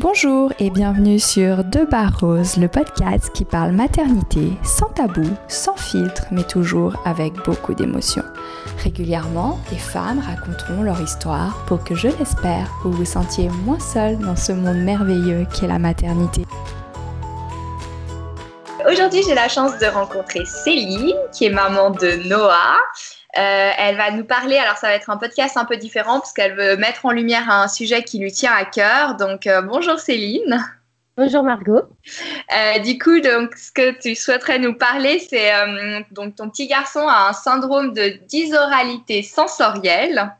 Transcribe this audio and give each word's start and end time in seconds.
Bonjour 0.00 0.52
et 0.60 0.70
bienvenue 0.70 1.18
sur 1.18 1.64
De 1.64 1.84
Bar 1.84 2.20
Rose, 2.20 2.56
le 2.56 2.68
podcast 2.68 3.32
qui 3.34 3.44
parle 3.44 3.72
maternité 3.72 4.52
sans 4.62 4.86
tabou, 4.90 5.28
sans 5.48 5.74
filtre, 5.74 6.22
mais 6.30 6.44
toujours 6.44 6.94
avec 7.04 7.32
beaucoup 7.44 7.74
d'émotion. 7.74 8.22
Régulièrement, 8.84 9.58
des 9.70 9.76
femmes 9.76 10.20
raconteront 10.20 10.84
leur 10.84 11.00
histoire 11.00 11.64
pour 11.66 11.82
que, 11.82 11.96
je 11.96 12.06
l'espère, 12.16 12.70
vous 12.84 12.92
vous 12.92 13.04
sentiez 13.04 13.48
moins 13.64 13.80
seul 13.80 14.18
dans 14.18 14.36
ce 14.36 14.52
monde 14.52 14.76
merveilleux 14.76 15.48
qu'est 15.52 15.66
la 15.66 15.80
maternité. 15.80 16.44
Aujourd'hui, 18.88 19.22
j'ai 19.26 19.34
la 19.34 19.48
chance 19.48 19.76
de 19.80 19.86
rencontrer 19.86 20.44
Céline, 20.44 21.16
qui 21.32 21.46
est 21.46 21.50
maman 21.50 21.90
de 21.90 22.28
Noah. 22.28 22.76
Euh, 23.36 23.70
elle 23.78 23.96
va 23.96 24.10
nous 24.10 24.24
parler, 24.24 24.56
alors 24.56 24.76
ça 24.76 24.88
va 24.88 24.94
être 24.94 25.10
un 25.10 25.18
podcast 25.18 25.56
un 25.58 25.66
peu 25.66 25.76
différent 25.76 26.18
parce 26.18 26.32
qu'elle 26.32 26.56
veut 26.56 26.76
mettre 26.76 27.04
en 27.04 27.10
lumière 27.10 27.50
un 27.50 27.68
sujet 27.68 28.02
qui 28.02 28.18
lui 28.18 28.32
tient 28.32 28.52
à 28.52 28.64
cœur. 28.64 29.16
Donc 29.16 29.46
euh, 29.46 29.60
bonjour 29.60 29.98
Céline. 29.98 30.64
Bonjour 31.16 31.42
Margot. 31.42 31.82
Euh, 32.56 32.78
du 32.78 32.98
coup, 32.98 33.20
donc 33.20 33.54
ce 33.56 33.70
que 33.72 34.00
tu 34.00 34.14
souhaiterais 34.14 34.58
nous 34.58 34.74
parler, 34.74 35.18
c'est 35.18 35.50
donc 36.12 36.36
ton 36.36 36.48
petit 36.48 36.68
garçon 36.68 37.06
a 37.08 37.28
un 37.28 37.32
syndrome 37.32 37.92
de 37.92 38.18
dysoralité 38.26 39.22
sensorielle. 39.22 40.32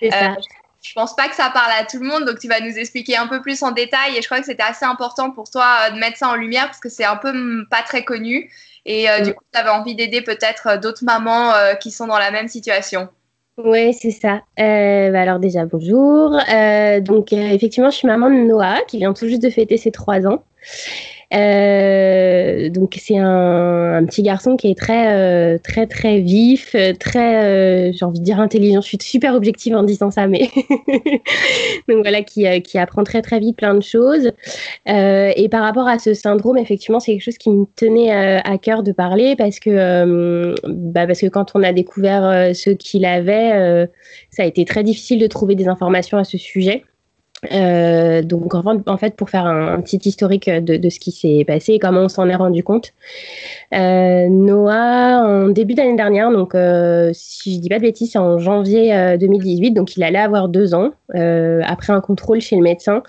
C'est 0.00 0.10
ça. 0.10 0.34
Je 0.82 0.94
pense 0.94 1.14
pas 1.14 1.28
que 1.28 1.36
ça 1.36 1.48
parle 1.54 1.70
à 1.78 1.84
tout 1.84 1.98
le 2.00 2.06
monde, 2.06 2.24
donc 2.24 2.40
tu 2.40 2.48
vas 2.48 2.60
nous 2.60 2.76
expliquer 2.76 3.16
un 3.16 3.28
peu 3.28 3.40
plus 3.40 3.62
en 3.62 3.70
détail. 3.70 4.16
Et 4.16 4.22
je 4.22 4.26
crois 4.26 4.40
que 4.40 4.46
c'était 4.46 4.64
assez 4.64 4.84
important 4.84 5.30
pour 5.30 5.48
toi 5.48 5.90
de 5.90 5.98
mettre 5.98 6.18
ça 6.18 6.28
en 6.28 6.34
lumière 6.34 6.66
parce 6.66 6.80
que 6.80 6.88
c'est 6.88 7.04
un 7.04 7.16
peu 7.16 7.32
pas 7.70 7.82
très 7.82 8.04
connu. 8.04 8.50
Et 8.84 9.08
euh, 9.08 9.20
du 9.20 9.32
coup, 9.32 9.44
tu 9.52 9.58
avais 9.58 9.70
envie 9.70 9.94
d'aider 9.94 10.22
peut-être 10.22 10.66
euh, 10.66 10.76
d'autres 10.78 11.04
mamans 11.04 11.54
euh, 11.54 11.74
qui 11.74 11.90
sont 11.90 12.06
dans 12.06 12.18
la 12.18 12.30
même 12.30 12.48
situation. 12.48 13.08
Oui, 13.58 13.92
c'est 13.94 14.10
ça. 14.10 14.40
Bah 14.56 15.20
alors 15.20 15.38
déjà, 15.38 15.66
bonjour. 15.66 16.38
donc 17.02 17.32
effectivement, 17.32 17.90
je 17.90 17.96
suis 17.96 18.08
maman 18.08 18.30
de 18.30 18.34
Noah, 18.34 18.80
qui 18.88 18.96
vient 18.96 19.12
tout 19.12 19.28
juste 19.28 19.42
de 19.42 19.50
fêter 19.50 19.76
ses 19.76 19.92
trois 19.92 20.26
ans. 20.26 20.42
Euh, 21.34 22.68
donc 22.68 22.98
c'est 23.00 23.16
un, 23.16 24.04
petit 24.06 24.22
garçon 24.22 24.56
qui 24.56 24.70
est 24.70 24.78
très 24.78 25.14
euh, 25.14 25.58
très 25.58 25.86
très 25.86 26.20
vif, 26.20 26.76
très 26.98 27.44
euh, 27.44 27.92
j'ai 27.94 28.04
envie 28.04 28.20
de 28.20 28.24
dire 28.24 28.40
intelligent. 28.40 28.80
Je 28.80 28.88
suis 28.88 28.98
super 29.00 29.34
objective 29.34 29.74
en 29.74 29.82
disant 29.82 30.10
ça, 30.10 30.26
mais 30.26 30.50
donc 31.88 32.02
voilà 32.02 32.22
qui, 32.22 32.44
qui 32.62 32.78
apprend 32.78 33.04
très 33.04 33.22
très 33.22 33.38
vite 33.40 33.56
plein 33.56 33.74
de 33.74 33.82
choses. 33.82 34.30
et 34.86 35.48
par 35.50 35.62
rapport 35.62 35.88
à 35.88 35.98
ce 35.98 36.14
syndrome, 36.14 36.58
effectivement, 36.58 37.00
c'est 37.00 37.12
quelque 37.12 37.24
chose 37.24 37.38
qui 37.38 37.50
me 37.50 37.64
tenait 37.76 38.10
à 38.12 38.58
cœur 38.58 38.82
de 38.82 38.92
parler 38.92 39.34
parce 39.36 39.58
que 39.58 40.54
bah 40.68 41.06
parce 41.06 41.20
que 41.20 41.28
quand 41.28 41.52
on 41.54 41.62
a 41.62 41.72
découvert 41.72 42.54
ce 42.54 42.70
qu'il 42.70 43.04
avait, 43.04 43.88
ça 44.30 44.42
a 44.42 44.46
été 44.46 44.64
très 44.64 44.82
difficile 44.82 45.18
de 45.18 45.26
trouver 45.26 45.54
des 45.54 45.68
informations 45.68 46.18
à 46.18 46.24
ce 46.24 46.36
sujet. 46.36 46.84
Euh, 47.50 48.22
donc 48.22 48.54
en 48.54 48.96
fait, 48.96 49.16
pour 49.16 49.28
faire 49.28 49.46
un, 49.46 49.80
petit 49.80 49.96
historique 50.04 50.48
de, 50.48 50.88
ce 50.88 51.00
qui 51.00 51.10
s'est 51.10 51.44
passé 51.44 51.72
et 51.72 51.78
comment 51.80 52.02
on 52.02 52.08
s'en 52.08 52.28
est 52.28 52.36
rendu 52.36 52.62
compte, 52.62 52.92
euh, 53.74 54.28
Noah, 54.28 55.24
en 55.24 55.48
début 55.48 55.74
d'année 55.74 55.96
dernière, 55.96 56.30
donc 56.30 56.54
euh, 56.54 57.10
si 57.12 57.56
je 57.56 57.60
dis 57.60 57.68
pas 57.68 57.78
de 57.78 57.82
bêtises, 57.82 58.12
c'est 58.12 58.18
en 58.18 58.38
janvier 58.38 59.16
2018, 59.18 59.72
donc 59.72 59.96
il 59.96 60.04
allait 60.04 60.18
avoir 60.18 60.48
deux 60.48 60.74
ans. 60.74 60.92
après 61.14 61.92
un 61.92 62.00
contrôle 62.00 62.40
chez 62.40 62.54
le 62.54 62.62
médecin, 62.62 63.02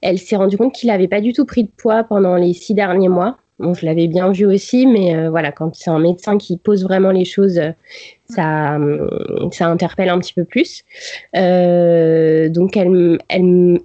elle 0.00 0.18
s'est 0.18 0.36
rendue 0.36 0.56
compte 0.56 0.74
qu'il 0.74 0.88
n'avait 0.88 1.08
pas 1.08 1.20
du 1.20 1.32
tout 1.32 1.44
pris 1.44 1.64
de 1.64 1.70
poids 1.76 2.04
pendant 2.04 2.36
les 2.36 2.52
six 2.52 2.74
derniers 2.74 3.08
mois. 3.08 3.36
Bon, 3.58 3.74
je 3.74 3.84
l'avais 3.86 4.08
bien 4.08 4.32
vu 4.32 4.44
aussi, 4.46 4.86
mais 4.86 5.28
voilà, 5.28 5.52
quand 5.52 5.74
c'est 5.74 5.90
un 5.90 5.98
médecin 5.98 6.38
qui 6.38 6.56
pose 6.56 6.84
vraiment 6.84 7.10
les 7.10 7.24
choses, 7.24 7.60
ça, 8.28 8.78
ça 9.52 9.66
interpelle 9.66 10.08
un 10.08 10.18
petit 10.18 10.34
peu 10.34 10.44
plus. 10.44 10.82
Donc 12.48 12.76
elle, 12.76 13.18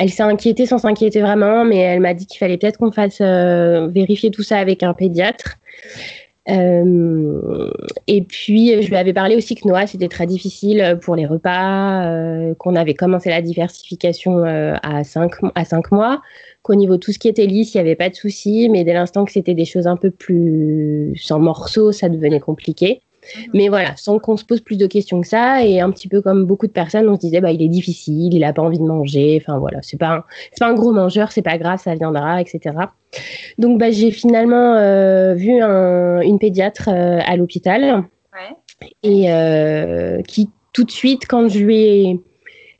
s'est 0.09 0.23
inquiétée 0.23 0.65
sans 0.65 0.79
s'inquiéter 0.79 1.21
vraiment, 1.21 1.65
mais 1.65 1.77
elle 1.77 1.99
m'a 1.99 2.13
dit 2.13 2.25
qu'il 2.25 2.39
fallait 2.39 2.57
peut-être 2.57 2.77
qu'on 2.77 2.91
fasse 2.91 3.19
euh, 3.21 3.87
vérifier 3.87 4.31
tout 4.31 4.43
ça 4.43 4.57
avec 4.57 4.83
un 4.83 4.93
pédiatre. 4.93 5.57
Euh, 6.49 7.71
et 8.07 8.21
puis, 8.21 8.81
je 8.81 8.87
lui 8.87 8.95
avais 8.95 9.11
parlé 9.11 9.35
aussi 9.35 9.55
que 9.55 9.67
Noah, 9.67 9.85
c'était 9.85 10.07
très 10.07 10.25
difficile 10.25 10.97
pour 11.01 11.15
les 11.15 11.25
repas, 11.25 12.53
qu'on 12.57 12.75
avait 12.75 12.93
commencé 12.93 13.29
la 13.29 13.41
diversification 13.41 14.43
à 14.45 15.03
5 15.03 15.31
à 15.55 15.65
cinq 15.65 15.91
mois, 15.91 16.21
qu'au 16.61 16.75
niveau 16.75 16.97
tout 16.97 17.11
ce 17.11 17.19
qui 17.19 17.27
était 17.27 17.45
lisse, 17.45 17.73
il 17.73 17.77
n'y 17.77 17.81
avait 17.81 17.95
pas 17.95 18.09
de 18.09 18.15
souci, 18.15 18.69
mais 18.69 18.83
dès 18.83 18.93
l'instant 18.93 19.25
que 19.25 19.31
c'était 19.31 19.53
des 19.53 19.65
choses 19.65 19.87
un 19.87 19.97
peu 19.97 20.09
plus 20.09 21.15
sans 21.17 21.39
morceaux, 21.39 21.91
ça 21.91 22.07
devenait 22.07 22.39
compliqué. 22.39 23.01
Mhm. 23.35 23.43
Mais 23.53 23.67
voilà, 23.69 23.95
sans 23.95 24.19
qu'on 24.19 24.37
se 24.37 24.45
pose 24.45 24.61
plus 24.61 24.77
de 24.77 24.87
questions 24.87 25.21
que 25.21 25.27
ça, 25.27 25.63
et 25.65 25.79
un 25.79 25.91
petit 25.91 26.07
peu 26.07 26.21
comme 26.21 26.45
beaucoup 26.45 26.67
de 26.67 26.71
personnes, 26.71 27.07
on 27.09 27.15
se 27.15 27.19
disait, 27.19 27.41
bah, 27.41 27.51
il 27.51 27.61
est 27.61 27.67
difficile, 27.67 28.33
il 28.33 28.39
n'a 28.39 28.53
pas 28.53 28.61
envie 28.61 28.79
de 28.79 28.83
manger, 28.83 29.41
enfin 29.41 29.59
voilà, 29.59 29.79
c'est 29.81 29.97
pas, 29.97 30.09
un, 30.09 30.23
pas 30.59 30.67
un 30.67 30.73
gros 30.73 30.91
mangeur, 30.91 31.31
c'est 31.31 31.41
pas 31.41 31.57
grave, 31.57 31.79
ça 31.79 31.95
viendra, 31.95 32.41
etc. 32.41 32.75
Donc 33.57 33.79
bah, 33.79 33.91
j'ai 33.91 34.11
finalement 34.11 34.75
euh, 34.75 35.33
vu 35.33 35.51
une 35.51 36.39
pédiatre 36.39 36.89
euh, 36.89 37.19
à 37.25 37.35
l'hôpital, 37.35 38.03
et 39.03 39.31
euh, 39.31 40.21
qui 40.21 40.49
tout 40.73 40.83
de 40.83 40.91
suite, 40.91 41.23
quand 41.27 41.47
je 41.47 41.59
lui 41.59 41.77
ai 41.77 42.21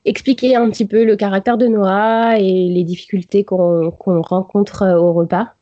expliqué 0.05 0.55
un 0.55 0.69
petit 0.69 0.85
peu 0.85 1.03
le 1.03 1.15
caractère 1.15 1.57
de 1.57 1.65
Noah 1.65 2.37
et 2.37 2.69
les 2.69 2.83
difficultés 2.83 3.43
qu'on 3.43 3.89
rencontre 3.89 4.87
au 4.95 5.13
repas, 5.13 5.53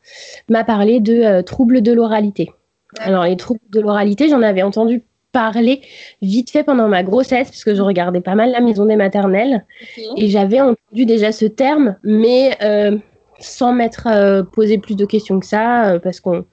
m'a 0.49 0.65
parlé 0.65 0.99
de 0.99 1.41
troubles 1.41 1.81
de 1.81 1.93
l'oralité. 1.93 2.51
Alors, 2.99 3.23
les 3.25 3.37
troubles 3.37 3.59
de 3.69 3.79
l'oralité, 3.81 4.29
j'en 4.29 4.41
avais 4.41 4.61
entendu 4.61 5.03
parler 5.31 5.81
vite 6.21 6.49
fait 6.49 6.63
pendant 6.63 6.87
ma 6.87 7.03
grossesse, 7.03 7.49
parce 7.49 7.65
que 7.65 7.75
je 7.75 7.81
regardais 7.81 8.21
pas 8.21 8.35
mal 8.35 8.51
la 8.51 8.61
maison 8.61 8.85
des 8.85 8.95
maternelles. 8.95 9.65
Et 10.15 10.29
j'avais 10.29 10.61
entendu 10.61 11.05
déjà 11.05 11.33
ce 11.33 11.45
terme, 11.45 11.97
mais 12.03 12.55
euh, 12.63 12.97
sans 13.39 13.73
m'être 13.73 14.07
euh, 14.07 14.43
posé 14.43 14.77
plus 14.77 14.95
de 14.95 15.05
questions 15.05 15.41
que 15.41 15.45
ça, 15.45 15.89
euh, 15.89 15.99
parce 15.99 16.21
qu'on, 16.21 16.45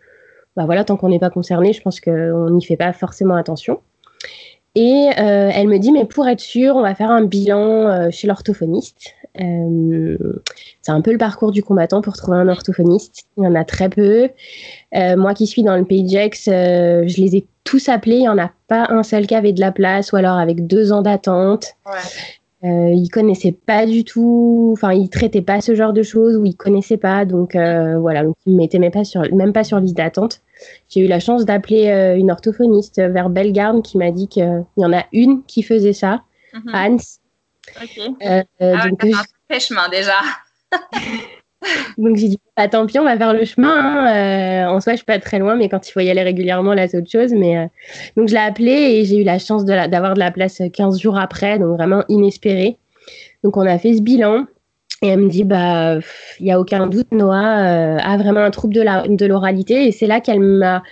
bah 0.57 0.65
voilà, 0.65 0.83
tant 0.83 0.97
qu'on 0.97 1.11
n'est 1.11 1.21
pas 1.21 1.31
concerné, 1.31 1.73
je 1.73 1.81
pense 1.81 2.01
qu'on 2.01 2.51
n'y 2.51 2.65
fait 2.65 2.77
pas 2.77 2.93
forcément 2.93 3.37
attention. 3.37 3.81
Et 4.75 5.11
elle 5.17 5.69
me 5.69 5.79
dit, 5.79 5.93
mais 5.93 6.07
pour 6.07 6.27
être 6.27 6.41
sûr, 6.41 6.77
on 6.77 6.83
va 6.83 6.95
faire 6.95 7.11
un 7.11 7.25
bilan 7.25 8.11
chez 8.11 8.27
l'orthophoniste. 8.27 9.15
Euh, 9.41 10.19
c'est 10.83 10.93
un 10.93 11.01
peu 11.01 11.13
le 11.13 11.19
parcours 11.19 11.53
du 11.53 11.63
combattant 11.63 12.03
pour 12.03 12.17
trouver 12.17 12.37
un 12.39 12.49
orthophoniste. 12.49 13.25
Il 13.37 13.45
y 13.45 13.47
en 13.47 13.55
a 13.55 13.65
très 13.65 13.89
peu. 13.89 14.29
Euh, 14.95 15.17
moi 15.17 15.35
qui 15.35 15.47
suis 15.47 15.63
dans 15.63 15.77
le 15.77 15.85
Pays 15.85 16.19
euh, 16.19 17.05
je 17.07 17.21
les 17.21 17.37
ai 17.37 17.47
tous 17.65 17.89
appelés. 17.89 18.17
Il 18.17 18.23
n'y 18.23 18.29
en 18.29 18.39
a 18.39 18.51
pas 18.69 18.87
un 18.91 19.03
seul 19.03 19.27
qui 19.27 19.35
avait 19.35 19.53
de 19.53 19.61
la 19.61 19.73
place 19.73 20.13
ou 20.13 20.17
alors 20.17 20.37
avec 20.37 20.67
deux 20.67 20.93
ans 20.93 21.03
d'attente. 21.03 21.75
Ouais. 21.87 22.69
Euh, 22.69 22.93
ils 22.93 23.09
connaissaient 23.09 23.57
pas 23.67 23.87
du 23.87 24.05
tout, 24.05 24.71
enfin 24.73 24.93
ils 24.93 25.09
traitaient 25.09 25.43
pas 25.43 25.61
ce 25.61 25.75
genre 25.75 25.93
de 25.93 26.05
choses 26.05 26.37
ou 26.37 26.45
ils 26.45 26.55
connaissaient 26.55 26.97
pas, 26.97 27.25
donc 27.25 27.57
voilà, 27.57 28.23
donc 28.23 28.37
ils 28.47 28.53
me 28.53 28.59
mettaient 28.59 28.79
même 28.79 28.93
pas 28.93 29.03
sur, 29.03 29.23
même 29.35 29.53
pas 29.53 29.65
sur 29.65 29.81
liste 29.81 29.97
d'attente. 29.97 30.41
J'ai 30.89 31.01
eu 31.01 31.09
la 31.09 31.21
chance 31.21 31.45
d'appeler 31.45 32.15
une 32.19 32.31
orthophoniste 32.31 33.01
vers 33.01 33.31
Bellegarde 33.31 33.83
qui 33.83 33.99
m'a 33.99 34.11
dit 34.11 34.29
qu'il 34.29 34.65
y 34.77 34.85
en 34.85 34.93
a 34.93 35.05
une 35.13 35.43
qui 35.45 35.63
faisait 35.63 35.93
ça, 35.93 36.23
mm 36.53 36.71
Anne, 36.75 36.99
Ok. 37.83 37.99
Euh, 38.23 38.43
ah 38.61 38.89
donc, 38.89 39.03
ouais, 39.03 39.13
fait 39.51 39.61
chemin 39.61 39.89
déjà. 39.89 40.19
donc 41.99 42.17
j'ai 42.17 42.29
dit, 42.29 42.41
bah, 42.57 42.69
tant 42.69 42.87
pis, 42.87 42.99
on 42.99 43.05
va 43.05 43.17
faire 43.17 43.33
le 43.33 43.45
chemin. 43.45 43.75
Hein. 43.75 44.67
Euh, 44.67 44.75
en 44.75 44.81
soi, 44.81 44.95
je 44.95 44.99
suis 44.99 45.07
pas 45.07 45.19
très 45.19 45.39
loin, 45.39 45.57
mais 45.57 45.69
quand 45.69 45.87
il 45.89 45.93
faut 45.93 46.01
y 46.01 46.11
aller 46.11 46.23
régulièrement, 46.23 46.75
là, 46.75 46.89
c'est 46.89 46.99
autre 46.99 47.11
chose. 47.11 47.33
Mais, 47.33 47.59
euh, 47.59 47.67
Donc 48.17 48.29
je 48.29 48.35
l'ai 48.35 48.41
appelé 48.41 48.73
et 48.73 49.05
j'ai 49.05 49.17
eu 49.19 49.25
la 49.25 49.39
chance 49.39 49.65
d'avoir 49.65 50.15
de, 50.15 50.19
la 50.19 50.31
place 50.31 50.61
15 50.73 51.01
jours 51.01 51.19
après, 51.19 51.59
donc 51.59 51.77
vraiment 51.77 52.05
inespéré. 52.09 52.79
Donc 53.45 53.57
on 53.57 53.67
a 53.67 53.79
fait 53.79 53.95
ce 53.95 54.03
bilan. 54.03 54.47
Et 55.03 55.09
elle 55.09 55.21
me 55.21 55.29
dit, 55.29 55.45
bah, 55.45 55.99
il 56.39 56.45
n'y 56.45 56.53
a 56.53 56.61
aucun 56.61 56.87
doute, 56.87 57.11
Noah 57.11 57.99
a 57.99 58.17
vraiment 58.17 58.41
un 58.41 58.51
trouble 58.51 58.75
de 58.75 59.27
l'oralité. 59.27 59.75
De 59.75 59.89
et 59.89 59.93
c'est 59.93 60.07
là 60.07 60.21
qu'elle 60.21 60.41
m'a 60.41 60.83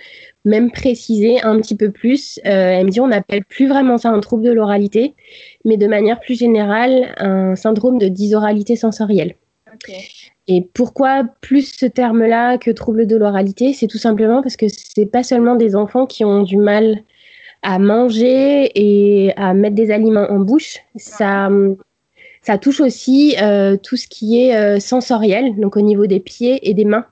même 0.45 0.71
préciser 0.71 1.41
un 1.41 1.59
petit 1.59 1.75
peu 1.75 1.91
plus. 1.91 2.39
Euh, 2.45 2.49
elle 2.49 2.85
me 2.85 2.91
dit 2.91 2.99
on 2.99 3.07
n'appelle 3.07 3.43
plus 3.45 3.67
vraiment 3.67 3.97
ça 3.97 4.09
un 4.09 4.19
trouble 4.19 4.43
de 4.43 4.51
l'oralité, 4.51 5.13
mais 5.65 5.77
de 5.77 5.87
manière 5.87 6.19
plus 6.19 6.37
générale 6.37 7.13
un 7.17 7.55
syndrome 7.55 7.97
de 7.97 8.07
dysoralité 8.07 8.75
sensorielle. 8.75 9.35
Et 10.47 10.67
pourquoi 10.73 11.23
plus 11.39 11.73
ce 11.75 11.85
terme-là 11.85 12.57
que 12.57 12.71
trouble 12.71 13.07
de 13.07 13.15
l'oralité? 13.15 13.73
C'est 13.73 13.87
tout 13.87 13.97
simplement 13.97 14.41
parce 14.41 14.57
que 14.57 14.65
c'est 14.67 15.05
pas 15.05 15.23
seulement 15.23 15.55
des 15.55 15.75
enfants 15.75 16.05
qui 16.05 16.25
ont 16.25 16.43
du 16.43 16.57
mal 16.57 16.99
à 17.63 17.79
manger 17.79 18.71
et 18.75 19.33
à 19.37 19.53
mettre 19.53 19.75
des 19.75 19.91
aliments 19.91 20.27
en 20.29 20.39
bouche. 20.39 20.77
Ça, 20.97 21.49
ça 22.41 22.57
touche 22.57 22.79
aussi 22.81 23.35
euh, 23.41 23.77
tout 23.77 23.97
ce 23.97 24.07
qui 24.07 24.41
est 24.41 24.55
euh, 24.55 24.79
sensoriel, 24.79 25.55
donc 25.59 25.77
au 25.77 25.81
niveau 25.81 26.07
des 26.07 26.19
pieds 26.19 26.59
et 26.67 26.73
des 26.73 26.85
mains. 26.85 27.05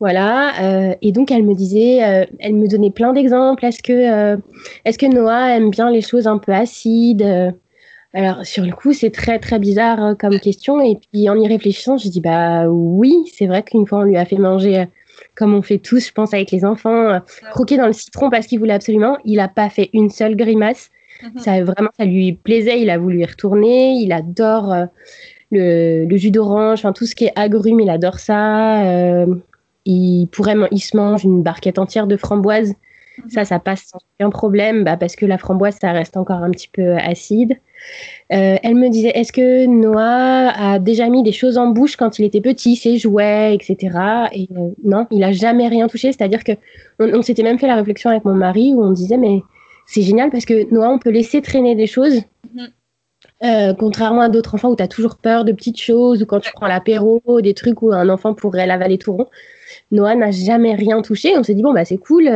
Voilà. 0.00 0.60
Euh, 0.60 0.94
et 1.02 1.12
donc, 1.12 1.30
elle 1.30 1.44
me 1.44 1.54
disait, 1.54 2.26
elle 2.40 2.54
me 2.54 2.68
donnait 2.68 2.90
plein 2.90 3.12
d'exemples. 3.12 3.64
Est-ce 3.64 3.82
que, 3.82 4.36
est-ce 4.84 4.98
que 4.98 5.06
Noah 5.06 5.56
aime 5.56 5.70
bien 5.70 5.90
les 5.90 6.00
choses 6.00 6.26
un 6.26 6.38
peu 6.38 6.52
acides 6.52 7.24
Alors, 8.12 8.44
sur 8.44 8.64
le 8.64 8.72
coup, 8.72 8.92
c'est 8.92 9.10
très, 9.10 9.38
très 9.38 9.58
bizarre 9.60 10.16
comme 10.18 10.38
question. 10.40 10.80
Et 10.80 10.96
puis, 10.96 11.30
en 11.30 11.38
y 11.38 11.46
réfléchissant, 11.46 11.96
je 11.96 12.08
dis, 12.08 12.20
bah 12.20 12.66
oui, 12.68 13.14
c'est 13.32 13.46
vrai 13.46 13.62
qu'une 13.62 13.86
fois, 13.86 14.00
on 14.00 14.02
lui 14.02 14.16
a 14.16 14.24
fait 14.24 14.36
manger, 14.36 14.84
comme 15.36 15.54
on 15.54 15.62
fait 15.62 15.78
tous, 15.78 16.08
je 16.08 16.12
pense, 16.12 16.34
avec 16.34 16.50
les 16.50 16.64
enfants, 16.64 17.20
croquer 17.52 17.76
dans 17.76 17.86
le 17.86 17.92
citron 17.92 18.30
parce 18.30 18.48
qu'il 18.48 18.58
voulait 18.58 18.74
absolument. 18.74 19.16
Il 19.24 19.36
n'a 19.36 19.48
pas 19.48 19.70
fait 19.70 19.90
une 19.94 20.10
seule 20.10 20.36
grimace. 20.36 20.90
Mhm. 21.24 21.40
Ça, 21.40 21.64
vraiment, 21.64 21.90
ça 21.98 22.04
lui 22.04 22.34
plaisait. 22.34 22.80
Il 22.80 22.90
a 22.90 22.98
voulu 22.98 23.20
y 23.20 23.24
retourner. 23.24 23.94
Il 23.94 24.12
adore 24.12 24.88
le, 25.54 26.16
jus 26.16 26.30
d'orange, 26.30 26.80
enfin 26.80 26.92
tout 26.92 27.06
ce 27.06 27.14
qui 27.14 27.26
est 27.26 27.32
agrumes, 27.36 27.80
il 27.80 27.90
adore 27.90 28.18
ça. 28.18 28.84
Euh, 28.84 29.26
il 29.84 30.26
pourrait, 30.28 30.56
il 30.70 30.80
se 30.80 30.96
mange 30.96 31.24
une 31.24 31.42
barquette 31.42 31.78
entière 31.78 32.06
de 32.06 32.16
framboises. 32.16 32.74
Ça, 33.28 33.44
ça 33.44 33.60
passe 33.60 33.84
sans 33.84 33.98
aucun 34.18 34.30
problème, 34.30 34.82
bah, 34.82 34.96
parce 34.96 35.14
que 35.14 35.24
la 35.24 35.38
framboise, 35.38 35.76
ça 35.80 35.92
reste 35.92 36.16
encore 36.16 36.42
un 36.42 36.50
petit 36.50 36.68
peu 36.72 36.96
acide. 36.96 37.52
Euh, 38.32 38.56
elle 38.60 38.74
me 38.74 38.88
disait, 38.88 39.12
est-ce 39.14 39.32
que 39.32 39.66
Noah 39.66 40.50
a 40.50 40.78
déjà 40.80 41.08
mis 41.08 41.22
des 41.22 41.30
choses 41.30 41.56
en 41.56 41.68
bouche 41.68 41.94
quand 41.94 42.18
il 42.18 42.24
était 42.24 42.40
petit, 42.40 42.74
ses 42.74 42.98
jouets, 42.98 43.54
etc. 43.54 43.98
Et 44.32 44.48
euh, 44.56 44.70
non, 44.82 45.06
il 45.12 45.22
a 45.22 45.30
jamais 45.30 45.68
rien 45.68 45.86
touché. 45.86 46.10
C'est-à-dire 46.10 46.42
que 46.42 46.52
on, 46.98 47.22
s'était 47.22 47.44
même 47.44 47.60
fait 47.60 47.68
la 47.68 47.76
réflexion 47.76 48.10
avec 48.10 48.24
mon 48.24 48.34
mari 48.34 48.72
où 48.74 48.82
on 48.82 48.90
disait, 48.90 49.18
mais 49.18 49.42
c'est 49.86 50.02
génial 50.02 50.30
parce 50.30 50.44
que 50.44 50.72
Noah, 50.72 50.90
on 50.90 50.98
peut 50.98 51.10
laisser 51.10 51.42
traîner 51.42 51.74
des 51.74 51.86
choses. 51.86 52.20
Mhm. 52.54 52.68
Euh, 53.42 53.74
contrairement 53.74 54.22
à 54.22 54.28
d'autres 54.28 54.54
enfants 54.54 54.70
où 54.70 54.76
tu 54.76 54.82
as 54.82 54.88
toujours 54.88 55.16
peur 55.16 55.44
de 55.44 55.52
petites 55.52 55.80
choses, 55.80 56.22
ou 56.22 56.26
quand 56.26 56.40
tu 56.40 56.52
prends 56.52 56.66
l'apéro, 56.66 57.20
des 57.42 57.54
trucs 57.54 57.82
où 57.82 57.92
un 57.92 58.08
enfant 58.08 58.32
pourrait 58.32 58.66
l'avaler 58.66 58.96
tout 58.96 59.12
rond. 59.12 59.28
Noah 59.90 60.14
n'a 60.14 60.30
jamais 60.30 60.74
rien 60.74 61.02
touché. 61.02 61.36
On 61.36 61.42
s'est 61.42 61.54
dit, 61.54 61.62
bon, 61.62 61.74
bah, 61.74 61.84
c'est 61.84 61.98
cool, 61.98 62.30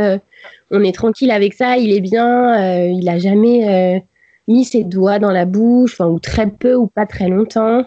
on 0.71 0.83
est 0.83 0.95
tranquille 0.95 1.31
avec 1.31 1.55
ça, 1.55 1.79
il 1.79 1.93
est 1.93 2.01
bien, 2.01 2.89
il 2.89 3.09
a 3.09 3.19
jamais 3.19 4.05
mis 4.49 4.65
ses 4.65 4.85
doigts 4.85 5.19
dans 5.19 5.31
la 5.31 5.45
bouche, 5.47 5.99
ou 6.01 6.19
très 6.19 6.47
peu 6.49 6.75
ou 6.75 6.89
pas 6.89 7.07
très 7.07 7.29
longtemps. 7.29 7.85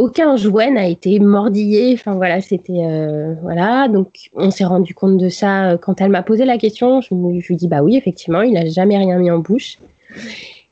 Euh, 0.00 0.04
aucun 0.04 0.36
jouet 0.36 0.70
n'a 0.70 0.86
été 0.86 1.18
mordillé. 1.20 1.92
Enfin 1.94 2.14
voilà, 2.14 2.40
c'était 2.40 2.84
euh, 2.84 3.34
voilà. 3.42 3.88
Donc 3.88 4.30
on 4.34 4.50
s'est 4.50 4.64
rendu 4.64 4.94
compte 4.94 5.18
de 5.18 5.28
ça 5.28 5.70
euh, 5.70 5.76
quand 5.78 6.00
elle 6.00 6.10
m'a 6.10 6.22
posé 6.22 6.44
la 6.44 6.58
question. 6.58 7.00
Je, 7.00 7.14
me, 7.14 7.32
lui 7.32 7.56
dis 7.56 7.68
bah 7.68 7.82
oui 7.82 7.96
effectivement, 7.96 8.42
il 8.42 8.54
n'a 8.54 8.66
jamais 8.66 8.98
rien 8.98 9.18
mis 9.18 9.30
en 9.30 9.38
bouche. 9.38 9.78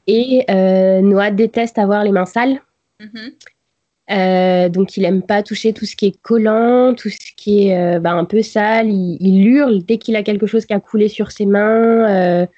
Et 0.06 0.44
Noah 0.48 1.30
déteste 1.30 1.78
avoir 1.78 2.04
les 2.04 2.12
mains 2.12 2.26
sales. 2.26 2.60
Mm-hmm. 3.00 4.70
donc 4.70 4.96
il 4.96 5.04
aime 5.04 5.22
pas 5.22 5.44
toucher 5.44 5.72
tout 5.72 5.84
ce 5.86 5.94
qui 5.94 6.06
est 6.06 6.20
collant, 6.20 6.94
tout 6.94 7.10
ce 7.10 7.32
qui 7.36 7.68
est 7.68 8.00
bah, 8.00 8.12
un 8.12 8.24
peu 8.24 8.42
sale. 8.42 8.88
Il, 8.88 9.18
il 9.20 9.46
hurle 9.46 9.84
dès 9.84 9.98
qu'il 9.98 10.16
a 10.16 10.24
quelque 10.24 10.46
chose 10.46 10.66
qui 10.66 10.72
a 10.72 10.80
coulé 10.80 11.08
sur 11.08 11.30
ses 11.30 11.46
mains. 11.46 12.48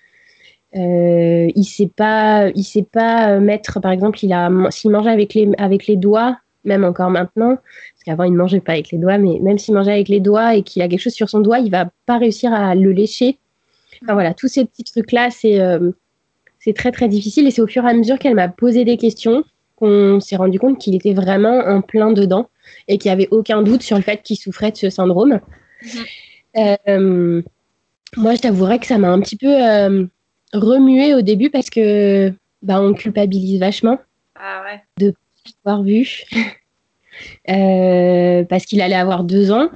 Euh, 0.76 1.50
il 1.55 1.64
sait 1.64 1.88
pas, 1.88 2.49
il 2.55 2.62
sait 2.62 2.84
pas 2.84 3.32
euh, 3.32 3.40
mettre, 3.40 3.81
par 3.81 3.90
exemple, 3.90 4.25
il 4.25 4.32
a, 4.32 4.50
s'il 4.70 4.90
mangeait 4.90 5.11
avec 5.11 5.34
les, 5.34 5.50
avec 5.58 5.87
les 5.87 5.96
doigts, 5.96 6.38
même 6.65 6.85
encore 6.85 7.11
maintenant, 7.11 7.57
parce 7.57 8.05
qu'avant 8.05 8.25
il 8.25 8.33
ne 8.33 8.37
mangeait 8.37 8.61
pas 8.61 8.73
avec 8.73 8.91
les 8.91 8.99
doigts, 8.99 9.19
mais 9.19 9.39
même 9.41 9.59
s'il 9.59 9.75
mangeait 9.75 9.93
avec 9.93 10.09
les 10.09 10.21
doigts 10.21 10.55
et 10.55 10.62
qu'il 10.62 10.83
a 10.83 10.89
quelque 10.89 11.01
chose 11.01 11.15
sur 11.15 11.29
son 11.29 11.41
doigt, 11.41 11.59
il 11.59 11.71
va 11.71 11.91
pas 12.07 12.19
réussir 12.19 12.53
à 12.53 12.75
le 12.75 12.93
lécher. 12.93 13.39
Enfin 14.03 14.15
voilà, 14.15 14.35
tous 14.35 14.49
ces 14.49 14.65
petits 14.65 14.85
trucs-là, 14.85 15.31
c'est 15.31 15.61
euh, 15.61 15.91
c'est 16.59 16.75
très 16.75 16.93
très 16.93 17.09
difficile 17.09 17.47
et 17.47 17.51
c'est 17.51 17.62
au 17.62 17.67
fur 17.67 17.85
et 17.85 17.89
à 17.89 17.95
mesure 17.95 18.19
qu'elle 18.19 18.35
m'a 18.35 18.49
posé 18.49 18.85
des 18.85 18.97
questions 18.97 19.45
qu'on 19.77 20.21
s'est 20.21 20.37
rendu 20.37 20.59
compte 20.59 20.79
qu'il 20.79 20.95
était 20.95 21.15
vraiment 21.15 21.59
en 21.67 21.81
plein 21.81 22.12
dedans 22.12 22.51
et 22.87 22.99
qu'il 22.99 23.09
n'y 23.09 23.15
avait 23.15 23.29
aucun 23.31 23.62
doute 23.62 23.83
sur 23.83 23.97
le 23.97 24.03
fait 24.03 24.23
qu'il 24.23 24.37
souffrait 24.37 24.71
de 24.71 24.77
ce 24.77 24.91
syndrome. 24.91 25.41
Mhm. 26.87 27.43
moi, 28.17 28.35
je 28.35 28.41
t'avouerais 28.41 28.79
que 28.79 28.87
ça 28.87 28.99
m'a 28.99 29.11
un 29.11 29.21
petit 29.21 29.37
peu 29.37 29.55
remué 30.53 31.15
au 31.15 31.23
début 31.23 31.49
parce 31.49 31.71
que 31.71 32.33
bah, 32.62 32.81
on 32.81 32.93
culpabilise 32.93 33.59
vachement 33.59 33.99
ah 34.35 34.62
ouais. 34.65 34.83
de 34.99 35.15
avoir 35.64 35.82
vu. 35.82 36.25
Euh, 37.50 38.44
parce 38.44 38.64
qu'il 38.64 38.81
allait 38.81 38.94
avoir 38.94 39.25
deux 39.25 39.50
ans 39.50 39.69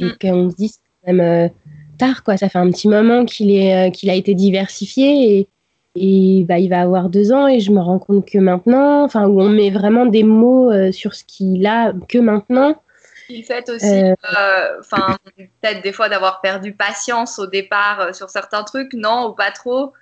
et 0.00 0.04
mhm. 0.04 0.14
qu'on 0.20 0.50
se 0.50 0.56
dit 0.56 0.68
c'est 0.68 0.80
quand 1.04 1.12
même 1.12 1.20
euh, 1.20 1.48
tard 1.96 2.24
quoi 2.24 2.36
ça 2.36 2.48
fait 2.48 2.58
un 2.58 2.70
petit 2.70 2.88
moment 2.88 3.24
qu'il 3.24 3.52
est 3.52 3.88
euh, 3.88 3.90
qu'il 3.90 4.10
a 4.10 4.14
été 4.14 4.34
diversifié 4.34 5.38
et, 5.38 5.48
et 5.94 6.44
bah, 6.44 6.58
il 6.58 6.68
va 6.70 6.80
avoir 6.80 7.08
deux 7.08 7.30
ans 7.32 7.46
et 7.46 7.60
je 7.60 7.70
me 7.70 7.78
rends 7.78 8.00
compte 8.00 8.26
que 8.26 8.38
maintenant 8.38 9.04
enfin 9.04 9.28
où 9.28 9.40
on 9.40 9.48
met 9.48 9.70
vraiment 9.70 10.06
des 10.06 10.24
mots 10.24 10.72
sur 10.90 11.14
ce 11.14 11.22
qu'il 11.24 11.66
a 11.66 11.92
que 12.08 12.18
maintenant 12.18 12.74
le 13.30 13.42
fait 13.42 13.68
aussi, 13.68 13.86
euh, 13.86 14.14
euh, 14.36 14.80
enfin, 14.80 15.16
peut-être 15.36 15.82
des 15.82 15.92
fois 15.92 16.08
d'avoir 16.08 16.40
perdu 16.40 16.72
patience 16.72 17.38
au 17.38 17.46
départ 17.46 18.00
euh, 18.00 18.12
sur 18.12 18.30
certains 18.30 18.62
trucs, 18.62 18.94
non, 18.94 19.28
ou 19.28 19.32
pas 19.32 19.50
trop? 19.50 19.92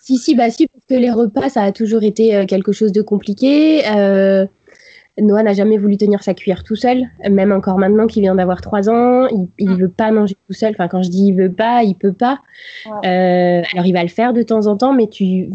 Si, 0.00 0.18
si, 0.18 0.34
bah 0.34 0.50
si, 0.50 0.66
parce 0.66 0.84
que 0.88 0.94
les 0.94 1.10
repas, 1.10 1.48
ça 1.48 1.62
a 1.62 1.72
toujours 1.72 2.02
été 2.02 2.44
quelque 2.46 2.72
chose 2.72 2.92
de 2.92 3.02
compliqué. 3.02 3.82
Noah 5.18 5.42
n'a 5.42 5.52
jamais 5.52 5.76
voulu 5.76 5.98
tenir 5.98 6.22
sa 6.22 6.32
cuillère 6.32 6.64
tout 6.64 6.76
seul, 6.76 7.04
même 7.28 7.52
encore 7.52 7.78
maintenant 7.78 8.06
qu'il 8.06 8.22
vient 8.22 8.36
d'avoir 8.36 8.62
trois 8.62 8.88
ans, 8.88 9.28
il 9.58 9.68
ne 9.68 9.74
mm. 9.74 9.78
veut 9.78 9.88
pas 9.88 10.10
manger 10.12 10.34
tout 10.46 10.54
seul. 10.54 10.70
Enfin, 10.72 10.88
quand 10.88 11.02
je 11.02 11.10
dis 11.10 11.26
il 11.26 11.34
veut 11.34 11.52
pas, 11.52 11.82
il 11.82 11.94
peut 11.94 12.12
pas. 12.12 12.38
alors 12.86 13.84
il 13.84 13.92
va 13.92 14.02
le 14.02 14.08
faire 14.08 14.32
de 14.32 14.42
temps 14.42 14.66
en 14.66 14.76
temps, 14.76 14.94
mais 14.94 15.08
tu, 15.08 15.48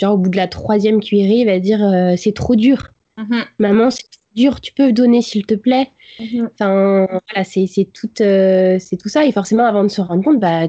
genre 0.00 0.14
au 0.14 0.18
bout 0.18 0.30
de 0.30 0.36
la 0.36 0.46
troisième 0.46 1.00
cuillerée, 1.00 1.40
il 1.40 1.46
va 1.46 1.58
dire 1.58 1.80
c'est 2.16 2.34
trop 2.34 2.56
dur. 2.56 2.92
Mm-hmm. 3.18 3.44
Maman, 3.58 3.90
c'est 3.90 4.09
dur, 4.34 4.60
tu 4.60 4.72
peux 4.72 4.92
donner 4.92 5.22
s'il 5.22 5.46
te 5.46 5.54
plaît. 5.54 5.88
Mhm. 6.20 6.50
Enfin, 6.54 7.06
voilà, 7.28 7.44
c'est 7.44 7.88
tout, 7.92 8.10
euh, 8.20 8.76
c'est 8.78 8.96
tout 8.96 9.08
ça. 9.08 9.24
Et 9.24 9.32
forcément, 9.32 9.64
avant 9.64 9.82
de 9.82 9.88
se 9.88 10.00
rendre 10.00 10.22
compte, 10.22 10.40
bah, 10.40 10.68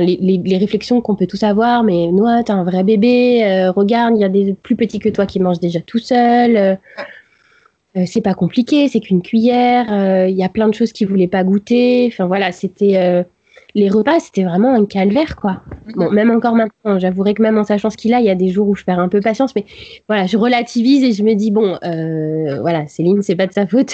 les, 0.00 0.40
les, 0.44 0.58
réflexions 0.58 1.00
qu'on 1.00 1.14
peut 1.14 1.26
tous 1.26 1.42
avoir, 1.42 1.82
mais 1.82 2.12
Noah, 2.12 2.42
t'es 2.42 2.52
un 2.52 2.64
vrai 2.64 2.84
bébé, 2.84 3.44
euh, 3.44 3.70
regarde, 3.70 4.14
il 4.16 4.20
y 4.20 4.24
a 4.24 4.28
des 4.28 4.54
plus 4.54 4.76
petits 4.76 4.98
que 4.98 5.08
toi 5.08 5.24
qui 5.24 5.40
mangent 5.40 5.60
déjà 5.60 5.80
tout 5.80 5.98
seul. 5.98 6.56
Euh, 6.56 8.04
c'est 8.06 8.20
pas 8.20 8.34
compliqué, 8.34 8.88
c'est 8.88 9.00
qu'une 9.00 9.22
cuillère. 9.22 10.28
Il 10.28 10.36
y 10.36 10.44
a 10.44 10.48
plein 10.48 10.68
de 10.68 10.74
choses 10.74 10.92
qu'il 10.92 11.08
voulait 11.08 11.26
pas 11.26 11.42
goûter. 11.42 12.08
Enfin 12.12 12.26
voilà, 12.26 12.52
c'était 12.52 13.24
les 13.74 13.88
repas, 13.88 14.20
c'était 14.20 14.44
vraiment 14.44 14.74
un 14.74 14.86
calvaire, 14.86 15.36
quoi. 15.36 15.62
Bon, 15.94 16.10
même 16.10 16.30
encore 16.30 16.54
maintenant, 16.54 16.98
j'avouerai 16.98 17.34
que 17.34 17.42
même 17.42 17.58
en 17.58 17.64
sachant 17.64 17.90
ce 17.90 17.96
qu'il 17.96 18.14
a, 18.14 18.20
il 18.20 18.26
y 18.26 18.30
a 18.30 18.34
des 18.34 18.48
jours 18.48 18.68
où 18.68 18.74
je 18.74 18.84
perds 18.84 18.98
un 18.98 19.08
peu 19.08 19.20
patience, 19.20 19.54
mais 19.54 19.64
voilà, 20.08 20.26
je 20.26 20.36
relativise 20.36 21.04
et 21.04 21.12
je 21.12 21.22
me 21.22 21.34
dis, 21.34 21.50
bon, 21.50 21.78
euh, 21.84 22.60
voilà, 22.60 22.86
Céline, 22.86 23.22
c'est 23.22 23.36
pas 23.36 23.46
de 23.46 23.52
sa 23.52 23.66
faute. 23.66 23.92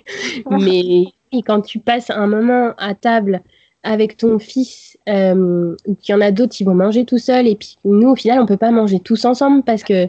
mais 0.50 1.04
quand 1.44 1.60
tu 1.60 1.78
passes 1.78 2.10
un 2.10 2.26
moment 2.26 2.72
à 2.78 2.94
table 2.94 3.42
avec 3.82 4.16
ton 4.16 4.38
fils, 4.38 4.96
euh, 5.08 5.76
ou 5.86 5.94
qu'il 5.94 6.12
y 6.12 6.16
en 6.16 6.20
a 6.20 6.30
d'autres 6.30 6.52
qui 6.52 6.64
vont 6.64 6.74
manger 6.74 7.04
tout 7.04 7.18
seul, 7.18 7.46
et 7.46 7.56
puis 7.56 7.76
nous, 7.84 8.08
au 8.08 8.16
final, 8.16 8.40
on 8.40 8.46
peut 8.46 8.56
pas 8.56 8.70
manger 8.70 9.00
tous 9.00 9.24
ensemble 9.24 9.62
parce 9.62 9.82
que 9.82 10.08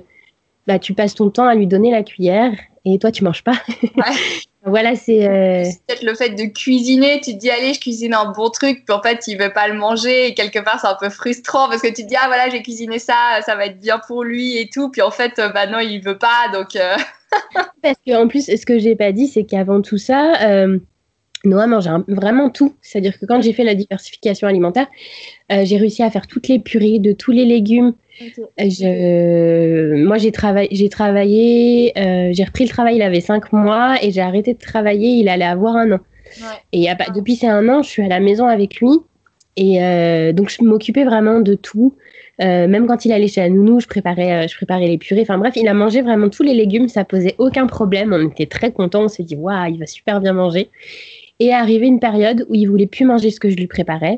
bah, 0.67 0.79
tu 0.79 0.93
passes 0.93 1.15
ton 1.15 1.29
temps 1.29 1.47
à 1.47 1.55
lui 1.55 1.67
donner 1.67 1.91
la 1.91 2.03
cuillère 2.03 2.53
et 2.85 2.99
toi, 2.99 3.11
tu 3.11 3.23
manges 3.23 3.43
pas. 3.43 3.57
Voilà, 4.67 4.95
c'est. 4.95 5.25
Euh, 5.25 5.63
peut-être 5.87 6.03
le 6.03 6.13
fait 6.13 6.31
de 6.31 6.43
cuisiner, 6.43 7.21
tu 7.21 7.33
te 7.33 7.39
dis, 7.39 7.49
allez, 7.49 7.73
je 7.73 7.79
cuisine 7.79 8.13
un 8.13 8.31
bon 8.33 8.49
truc, 8.49 8.83
puis 8.85 8.93
en 8.93 9.01
fait, 9.01 9.25
il 9.27 9.37
veut 9.37 9.53
pas 9.53 9.69
le 9.69 9.73
manger, 9.73 10.27
et 10.27 10.33
quelque 10.33 10.59
part, 10.59 10.79
c'est 10.81 10.87
un 10.87 10.97
peu 10.99 11.09
frustrant 11.09 11.69
parce 11.69 11.81
que 11.81 11.87
tu 11.87 12.03
te 12.03 12.07
dis, 12.07 12.15
ah 12.17 12.27
voilà, 12.27 12.49
j'ai 12.49 12.61
cuisiné 12.61 12.99
ça, 12.99 13.15
ça 13.45 13.55
va 13.55 13.67
être 13.67 13.79
bien 13.79 13.99
pour 14.05 14.25
lui 14.25 14.57
et 14.57 14.69
tout, 14.69 14.89
puis 14.89 15.01
en 15.01 15.09
fait, 15.09 15.39
euh, 15.39 15.49
bah 15.49 15.67
non, 15.67 15.79
il 15.79 16.01
veut 16.03 16.17
pas, 16.17 16.49
donc. 16.51 16.75
Euh. 16.75 16.95
parce 17.81 17.95
qu'en 18.05 18.27
plus, 18.27 18.45
ce 18.45 18.65
que 18.65 18.77
j'ai 18.77 18.97
pas 18.97 19.13
dit, 19.13 19.27
c'est 19.27 19.45
qu'avant 19.45 19.81
tout 19.81 19.97
ça, 19.97 20.65
Noah 21.45 21.67
mange 21.67 21.87
vraiment 22.09 22.49
tout. 22.49 22.75
C'est-à-dire 22.81 23.17
que 23.17 23.25
quand 23.25 23.41
j'ai 23.41 23.53
fait 23.53 23.63
la 23.63 23.75
diversification 23.75 24.47
alimentaire, 24.47 24.87
j'ai 25.49 25.77
réussi 25.77 26.03
à 26.03 26.09
faire 26.09 26.27
toutes 26.27 26.47
les 26.47 26.59
purées 26.59 26.99
de 26.99 27.13
tous 27.13 27.31
les 27.31 27.45
légumes. 27.45 27.93
Je, 28.19 30.03
moi, 30.03 30.17
j'ai 30.17 30.31
travaillé, 30.31 30.69
j'ai 30.71 30.89
travaillé, 30.89 31.93
euh, 31.97 32.31
j'ai 32.33 32.43
repris 32.43 32.63
le 32.63 32.69
travail, 32.69 32.95
il 32.95 33.01
avait 33.01 33.21
cinq 33.21 33.51
mois 33.53 33.95
et 34.01 34.11
j'ai 34.11 34.21
arrêté 34.21 34.53
de 34.53 34.59
travailler, 34.59 35.09
il 35.09 35.29
allait 35.29 35.45
avoir 35.45 35.75
un 35.75 35.91
an. 35.93 35.99
Et 36.71 36.79
y 36.79 36.89
a 36.89 36.95
pas, 36.95 37.09
depuis 37.13 37.35
ces 37.35 37.47
un 37.47 37.67
an, 37.69 37.81
je 37.83 37.89
suis 37.89 38.01
à 38.01 38.07
la 38.07 38.19
maison 38.19 38.47
avec 38.47 38.77
lui 38.77 38.89
et 39.55 39.83
euh, 39.83 40.33
donc 40.33 40.49
je 40.49 40.63
m'occupais 40.63 41.03
vraiment 41.03 41.39
de 41.39 41.55
tout. 41.55 41.95
Euh, 42.41 42.67
même 42.67 42.85
quand 42.85 43.05
il 43.05 43.11
allait 43.11 43.27
chez 43.27 43.41
la 43.41 43.49
nounou, 43.49 43.79
je 43.79 43.87
préparais, 43.87 44.47
je 44.47 44.55
préparais 44.55 44.87
les 44.87 44.97
purées. 44.97 45.21
Enfin 45.21 45.37
bref, 45.37 45.53
il 45.55 45.67
a 45.67 45.73
mangé 45.73 46.01
vraiment 46.01 46.29
tous 46.29 46.43
les 46.43 46.53
légumes, 46.53 46.89
ça 46.89 47.03
posait 47.03 47.35
aucun 47.37 47.65
problème. 47.65 48.13
On 48.13 48.29
était 48.29 48.45
très 48.45 48.71
contents, 48.71 49.03
on 49.03 49.07
s'est 49.07 49.23
dit 49.23 49.35
waouh, 49.35 49.71
il 49.71 49.79
va 49.79 49.85
super 49.85 50.21
bien 50.21 50.33
manger. 50.33 50.69
Et 51.39 51.53
arrivée 51.53 51.87
une 51.87 51.99
période 51.99 52.45
où 52.49 52.55
il 52.55 52.65
voulait 52.65 52.87
plus 52.87 53.05
manger 53.05 53.31
ce 53.31 53.39
que 53.39 53.49
je 53.49 53.55
lui 53.55 53.67
préparais. 53.67 54.17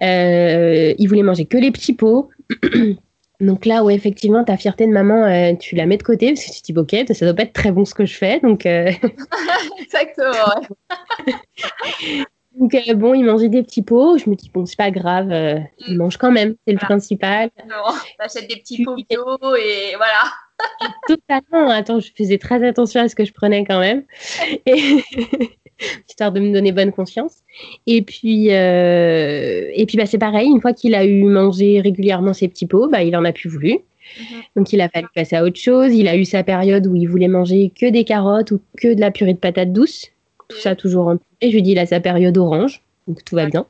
il 0.00 1.06
voulait 1.08 1.22
manger 1.22 1.46
que 1.46 1.58
les 1.58 1.70
petits 1.70 1.94
pots. 1.94 2.30
Donc 3.40 3.66
là, 3.66 3.84
où 3.84 3.90
effectivement, 3.90 4.42
ta 4.42 4.56
fierté 4.56 4.86
de 4.86 4.92
maman, 4.92 5.24
euh, 5.24 5.54
tu 5.54 5.76
la 5.76 5.86
mets 5.86 5.96
de 5.96 6.02
côté 6.02 6.32
parce 6.32 6.44
que 6.44 6.52
tu 6.52 6.60
te 6.60 6.72
dis, 6.72 6.78
ok, 6.78 7.14
ça 7.14 7.24
doit 7.24 7.34
pas 7.34 7.44
être 7.44 7.52
très 7.52 7.70
bon 7.70 7.84
ce 7.84 7.94
que 7.94 8.04
je 8.04 8.16
fais. 8.16 8.40
Donc, 8.40 8.66
euh, 8.66 8.90
Exactement. 9.80 10.60
donc 12.58 12.74
euh, 12.74 12.94
bon, 12.94 13.14
il 13.14 13.24
mangeait 13.24 13.48
des 13.48 13.62
petits 13.62 13.82
pots. 13.82 14.18
Je 14.18 14.28
me 14.28 14.34
dis, 14.34 14.50
bon, 14.52 14.66
c'est 14.66 14.76
pas 14.76 14.90
grave, 14.90 15.32
il 15.86 15.96
mange 15.96 16.16
quand 16.16 16.32
même, 16.32 16.56
c'est 16.66 16.72
le 16.72 16.80
principal. 16.80 17.50
Non, 17.68 17.94
t'achètes 18.18 18.48
des 18.48 18.56
petits 18.56 18.82
pots 18.82 18.96
bio 18.96 19.54
et 19.56 19.94
voilà. 19.96 20.24
Totalement. 21.06 21.70
Attends, 21.70 22.00
je 22.00 22.10
faisais 22.16 22.38
très 22.38 22.66
attention 22.66 23.02
à 23.02 23.08
ce 23.08 23.14
que 23.14 23.24
je 23.24 23.32
prenais 23.32 23.64
quand 23.64 23.78
même. 23.78 24.04
Et 24.66 25.04
histoire 26.08 26.32
de 26.32 26.40
me 26.40 26.52
donner 26.52 26.72
bonne 26.72 26.92
conscience. 26.92 27.36
Et 27.86 28.02
puis, 28.02 28.48
euh, 28.50 29.70
et 29.74 29.86
puis 29.86 29.96
bah, 29.96 30.06
c'est 30.06 30.18
pareil, 30.18 30.48
une 30.48 30.60
fois 30.60 30.72
qu'il 30.72 30.94
a 30.94 31.04
eu 31.04 31.22
mangé 31.24 31.80
régulièrement 31.80 32.32
ses 32.32 32.48
petits 32.48 32.66
pots, 32.66 32.88
bah, 32.88 33.02
il 33.02 33.16
en 33.16 33.24
a 33.24 33.32
plus 33.32 33.48
voulu. 33.48 33.78
Mhm. 34.18 34.42
Donc 34.56 34.72
il 34.72 34.80
a 34.80 34.88
fallu 34.88 35.06
passer 35.14 35.36
à 35.36 35.44
autre 35.44 35.60
chose. 35.60 35.92
Il 35.94 36.08
a 36.08 36.16
eu 36.16 36.24
sa 36.24 36.42
période 36.42 36.86
où 36.86 36.96
il 36.96 37.06
voulait 37.06 37.28
manger 37.28 37.72
que 37.78 37.86
des 37.86 38.04
carottes 38.04 38.50
ou 38.50 38.60
que 38.76 38.94
de 38.94 39.00
la 39.00 39.10
purée 39.10 39.34
de 39.34 39.38
patates 39.38 39.72
douces. 39.72 40.06
Tout 40.48 40.58
ça 40.58 40.74
toujours 40.74 41.08
en 41.08 41.18
Et 41.40 41.50
je 41.50 41.54
lui 41.54 41.62
dis, 41.62 41.72
il 41.72 41.78
a 41.78 41.86
sa 41.86 42.00
période 42.00 42.36
orange. 42.38 42.80
donc 43.06 43.22
tout 43.24 43.36
va 43.36 43.46
bien. 43.46 43.66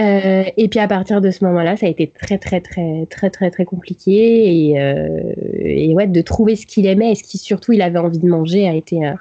Euh, 0.00 0.44
et 0.56 0.68
puis 0.68 0.80
à 0.80 0.88
partir 0.88 1.20
de 1.20 1.30
ce 1.30 1.44
moment-là, 1.44 1.76
ça 1.76 1.86
a 1.86 1.88
été 1.88 2.06
très 2.08 2.38
très 2.38 2.60
très 2.60 3.06
très 3.10 3.30
très 3.30 3.50
très 3.50 3.64
compliqué 3.64 4.70
et, 4.70 4.80
euh, 4.80 5.32
et 5.60 5.92
ouais, 5.94 6.06
de 6.06 6.20
trouver 6.22 6.56
ce 6.56 6.66
qu'il 6.66 6.86
aimait 6.86 7.12
et 7.12 7.14
ce 7.14 7.22
qui 7.22 7.36
surtout 7.36 7.72
il 7.72 7.82
avait 7.82 7.98
envie 7.98 8.18
de 8.18 8.26
manger 8.26 8.66
a 8.66 8.74
été 8.74 9.04
euh, 9.04 9.12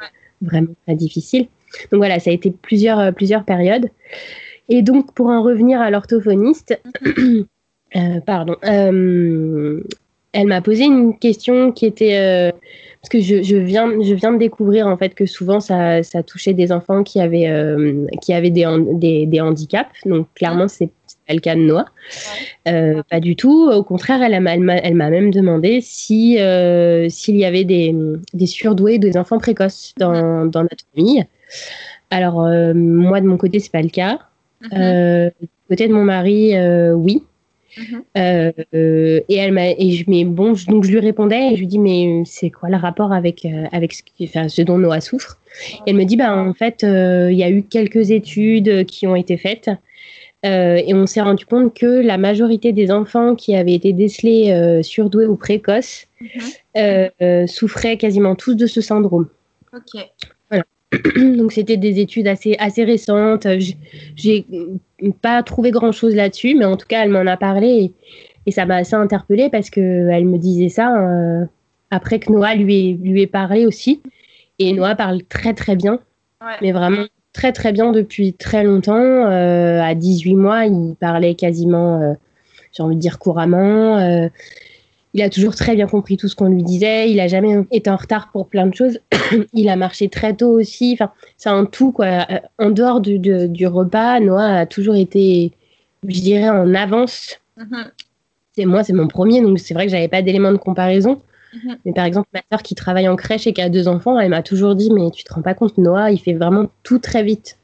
vraiment 0.41 0.73
très 0.85 0.95
difficile. 0.95 1.47
Donc 1.91 1.99
voilà, 1.99 2.19
ça 2.19 2.29
a 2.29 2.33
été 2.33 2.51
plusieurs 2.51 3.13
plusieurs 3.13 3.43
périodes. 3.43 3.89
Et 4.69 4.81
donc 4.81 5.13
pour 5.13 5.27
en 5.27 5.41
revenir 5.41 5.81
à 5.81 5.89
l'orthophoniste, 5.89 6.79
pardon, 8.25 8.55
elle 8.61 10.47
m'a 10.47 10.61
posé 10.61 10.85
une 10.85 11.17
question 11.17 11.71
qui 11.71 11.85
était 11.85 12.53
parce 13.01 13.09
que 13.09 13.19
je, 13.19 13.41
je, 13.41 13.55
viens, 13.55 13.91
je 14.03 14.13
viens 14.13 14.31
de 14.31 14.37
découvrir 14.37 14.85
en 14.85 14.95
fait 14.95 15.15
que 15.15 15.25
souvent 15.25 15.59
ça, 15.59 16.03
ça 16.03 16.21
touchait 16.21 16.53
des 16.53 16.71
enfants 16.71 17.03
qui 17.03 17.19
avaient, 17.19 17.47
euh, 17.47 18.05
qui 18.21 18.31
avaient 18.31 18.51
des, 18.51 18.65
des, 18.93 19.25
des, 19.25 19.41
handicaps. 19.41 19.89
Donc 20.05 20.27
clairement, 20.35 20.67
c'est 20.67 20.91
pas 21.27 21.33
le 21.33 21.39
cas 21.39 21.55
de 21.55 21.61
Noah. 21.61 21.85
Euh, 22.67 23.01
pas 23.09 23.19
du 23.19 23.35
tout. 23.35 23.71
Au 23.71 23.83
contraire, 23.83 24.21
elle, 24.21 24.33
elle 24.35 24.95
m'a 24.95 25.09
même 25.09 25.31
demandé 25.31 25.79
si 25.81 26.39
euh, 26.39 27.09
s'il 27.09 27.37
y 27.37 27.45
avait 27.45 27.63
des, 27.63 27.95
des 28.33 28.45
surdoués, 28.45 28.99
des 28.99 29.17
enfants 29.17 29.39
précoces 29.39 29.95
dans, 29.97 30.45
dans 30.45 30.61
notre 30.61 30.85
famille. 30.95 31.25
Alors 32.09 32.41
moi 32.75 33.21
de 33.21 33.27
mon 33.27 33.37
côté, 33.37 33.59
c'est 33.59 33.71
pas 33.71 33.81
le 33.81 33.89
cas. 33.89 34.19
Mm-hmm. 34.63 35.31
côté 35.69 35.87
de 35.87 35.93
mon 35.93 36.03
mari, 36.03 36.53
oui. 36.93 37.23
Mhm. 37.77 38.03
Euh, 38.17 39.21
et 39.29 39.35
elle 39.35 39.53
m'a 39.53 39.69
et 39.69 39.91
je 39.91 40.03
mais 40.07 40.25
bon 40.25 40.53
donc 40.67 40.83
je 40.83 40.91
lui 40.91 40.99
répondais 40.99 41.51
et 41.51 41.55
je 41.55 41.61
lui 41.61 41.67
dis 41.67 41.79
mais 41.79 42.23
c'est 42.25 42.49
quoi 42.49 42.69
le 42.69 42.75
rapport 42.75 43.13
avec 43.13 43.45
euh, 43.45 43.65
avec 43.71 43.93
ce, 43.93 44.01
enfin, 44.23 44.49
ce 44.49 44.61
dont 44.61 44.77
Noah 44.77 44.99
souffre? 44.99 45.37
Et 45.85 45.91
elle 45.91 45.95
me 45.95 46.03
dit 46.03 46.17
bah 46.17 46.35
en 46.35 46.53
fait 46.53 46.83
euh, 46.83 47.31
il 47.31 47.37
y 47.37 47.43
a 47.43 47.49
eu 47.49 47.63
quelques 47.63 48.11
études 48.11 48.85
qui 48.85 49.07
ont 49.07 49.15
été 49.15 49.37
faites 49.37 49.69
et 50.43 50.95
on 50.95 51.05
s'est 51.05 51.21
rendu 51.21 51.45
compte 51.45 51.75
que 51.75 51.85
la 51.85 52.17
majorité 52.17 52.71
des 52.71 52.89
enfants 52.89 53.35
qui 53.35 53.55
avaient 53.55 53.75
été 53.75 53.93
décelés 53.93 54.81
surdoués 54.81 55.27
ou 55.27 55.35
précoces 55.35 56.07
mhm. 56.19 57.47
souffraient 57.47 57.97
quasiment 57.97 58.33
tous 58.33 58.55
de 58.55 58.65
ce 58.65 58.81
syndrome. 58.81 59.27
Donc 61.15 61.51
c'était 61.53 61.77
des 61.77 61.99
études 61.99 62.27
assez, 62.27 62.55
assez 62.59 62.83
récentes. 62.83 63.47
J'ai 64.15 64.45
pas 65.21 65.41
trouvé 65.43 65.71
grand 65.71 65.91
chose 65.91 66.15
là-dessus, 66.15 66.55
mais 66.55 66.65
en 66.65 66.77
tout 66.77 66.87
cas 66.87 67.03
elle 67.03 67.11
m'en 67.11 67.25
a 67.25 67.37
parlé 67.37 67.93
et, 68.45 68.51
ça 68.51 68.65
m'a 68.65 68.77
assez 68.77 68.95
interpellée 68.95 69.49
parce 69.49 69.69
qu'elle 69.69 70.25
me 70.25 70.37
disait 70.37 70.69
ça 70.69 70.97
euh, 70.97 71.45
après 71.91 72.19
que 72.19 72.31
Noah 72.31 72.55
lui 72.55 72.89
ait, 72.89 72.97
lui 73.01 73.21
ait 73.21 73.27
parlé 73.27 73.65
aussi. 73.65 74.01
Et 74.59 74.73
Noah 74.73 74.95
parle 74.95 75.23
très 75.23 75.53
très 75.53 75.75
bien, 75.75 75.99
mais 76.61 76.71
vraiment 76.71 77.05
très 77.33 77.53
très 77.53 77.71
bien 77.71 77.91
depuis 77.91 78.33
très 78.33 78.63
longtemps. 78.63 78.95
Euh, 78.95 79.81
à 79.81 79.95
18 79.95 80.35
mois, 80.35 80.65
il 80.65 80.95
parlait 80.99 81.35
quasiment, 81.35 82.01
euh, 82.01 82.13
j'ai 82.73 82.83
envie 82.83 82.95
de 82.95 83.01
dire 83.01 83.19
couramment 83.19 84.27
il 85.13 85.21
a 85.21 85.29
toujours 85.29 85.55
très 85.55 85.75
bien 85.75 85.87
compris 85.87 86.17
tout 86.17 86.27
ce 86.27 86.35
qu'on 86.35 86.47
lui 86.47 86.63
disait. 86.63 87.11
Il 87.11 87.19
a 87.19 87.27
jamais 87.27 87.65
été 87.71 87.89
en 87.89 87.97
retard 87.97 88.29
pour 88.31 88.47
plein 88.47 88.67
de 88.67 88.73
choses. 88.73 88.99
il 89.53 89.69
a 89.69 89.75
marché 89.75 90.09
très 90.09 90.33
tôt 90.35 90.51
aussi. 90.51 90.91
Enfin, 90.93 91.11
c'est 91.37 91.49
un 91.49 91.65
tout 91.65 91.91
quoi. 91.91 92.05
Euh, 92.05 92.39
en 92.59 92.69
dehors 92.69 93.01
du, 93.01 93.19
du, 93.19 93.67
repas, 93.67 94.19
Noah 94.19 94.59
a 94.59 94.65
toujours 94.65 94.95
été, 94.95 95.51
je 96.07 96.21
dirais, 96.21 96.49
en 96.49 96.73
avance. 96.73 97.39
Mm-hmm. 97.57 97.85
C'est 98.53 98.65
moi, 98.65 98.83
c'est 98.83 98.93
mon 98.93 99.07
premier, 99.07 99.41
donc 99.41 99.59
c'est 99.59 99.73
vrai 99.73 99.85
que 99.85 99.91
j'avais 99.91 100.07
pas 100.07 100.21
d'éléments 100.21 100.51
de 100.51 100.57
comparaison. 100.57 101.21
Mm-hmm. 101.53 101.77
Mais 101.85 101.93
par 101.93 102.05
exemple, 102.05 102.29
ma 102.33 102.41
soeur 102.49 102.63
qui 102.63 102.75
travaille 102.75 103.09
en 103.09 103.15
crèche 103.17 103.47
et 103.47 103.53
qui 103.53 103.61
a 103.61 103.69
deux 103.69 103.87
enfants, 103.87 104.17
elle 104.17 104.29
m'a 104.29 104.43
toujours 104.43 104.75
dit, 104.75 104.91
mais 104.91 105.11
tu 105.11 105.23
te 105.23 105.33
rends 105.33 105.41
pas 105.41 105.53
compte, 105.53 105.77
Noah, 105.77 106.11
il 106.11 106.19
fait 106.19 106.33
vraiment 106.33 106.69
tout 106.83 106.99
très 106.99 107.23
vite. 107.23 107.57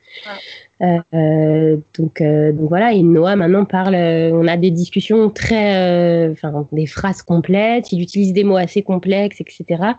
Euh, 0.82 1.78
donc, 1.98 2.22
euh, 2.22 2.52
donc 2.52 2.70
voilà, 2.70 2.92
et 2.92 3.02
Noah 3.02 3.36
maintenant 3.36 3.66
parle, 3.66 3.96
euh, 3.96 4.32
on 4.34 4.48
a 4.48 4.58
des 4.58 4.70
discussions 4.70 5.30
très, 5.30 6.30
enfin 6.32 6.68
des 6.72 6.86
phrases 6.86 7.24
complètes, 7.24 7.92
il 7.92 8.02
utilise 8.02 8.34
des 8.34 8.44
mots 8.44 8.58
assez 8.58 8.84
complexes, 8.84 9.42
etc. 9.42 9.94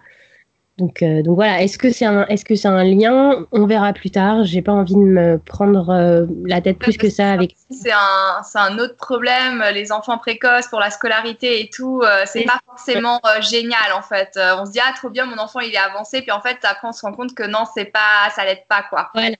Donc, 0.78 1.02
donc 1.02 1.34
voilà, 1.34 1.60
est-ce 1.60 1.76
que 1.76 1.90
c'est 1.90 2.04
un, 2.04 2.24
est-ce 2.26 2.44
que 2.44 2.54
c'est 2.54 2.68
un 2.68 2.84
lien? 2.84 3.44
On 3.50 3.66
verra 3.66 3.92
plus 3.92 4.12
tard. 4.12 4.44
J'ai 4.44 4.62
pas 4.62 4.70
envie 4.70 4.94
de 4.94 5.00
me 5.00 5.36
prendre 5.38 6.28
la 6.46 6.60
tête 6.60 6.78
plus 6.78 6.96
que 6.96 7.10
ça 7.10 7.32
avec. 7.32 7.56
C'est 7.68 7.90
un, 7.90 8.44
c'est 8.44 8.60
un 8.60 8.78
autre 8.78 8.94
problème. 8.94 9.64
Les 9.74 9.90
enfants 9.90 10.18
précoces 10.18 10.68
pour 10.68 10.78
la 10.78 10.90
scolarité 10.90 11.62
et 11.62 11.68
tout, 11.68 12.00
c'est 12.26 12.44
pas 12.44 12.60
forcément 12.64 13.20
génial 13.40 13.92
en 13.92 14.02
fait. 14.02 14.38
on 14.56 14.66
se 14.66 14.70
dit 14.70 14.78
ah 14.80 14.92
trop 14.94 15.10
bien, 15.10 15.26
mon 15.26 15.38
enfant 15.38 15.58
il 15.58 15.74
est 15.74 15.78
avancé, 15.78 16.22
puis 16.22 16.30
en 16.30 16.40
fait 16.40 16.58
après 16.62 16.86
on 16.86 16.92
se 16.92 17.04
rend 17.04 17.12
compte 17.12 17.34
que 17.34 17.42
non, 17.42 17.64
c'est 17.74 17.86
pas, 17.86 18.30
ça 18.36 18.44
l'aide 18.44 18.62
pas 18.68 18.84
quoi. 18.88 19.10
Voilà. 19.14 19.34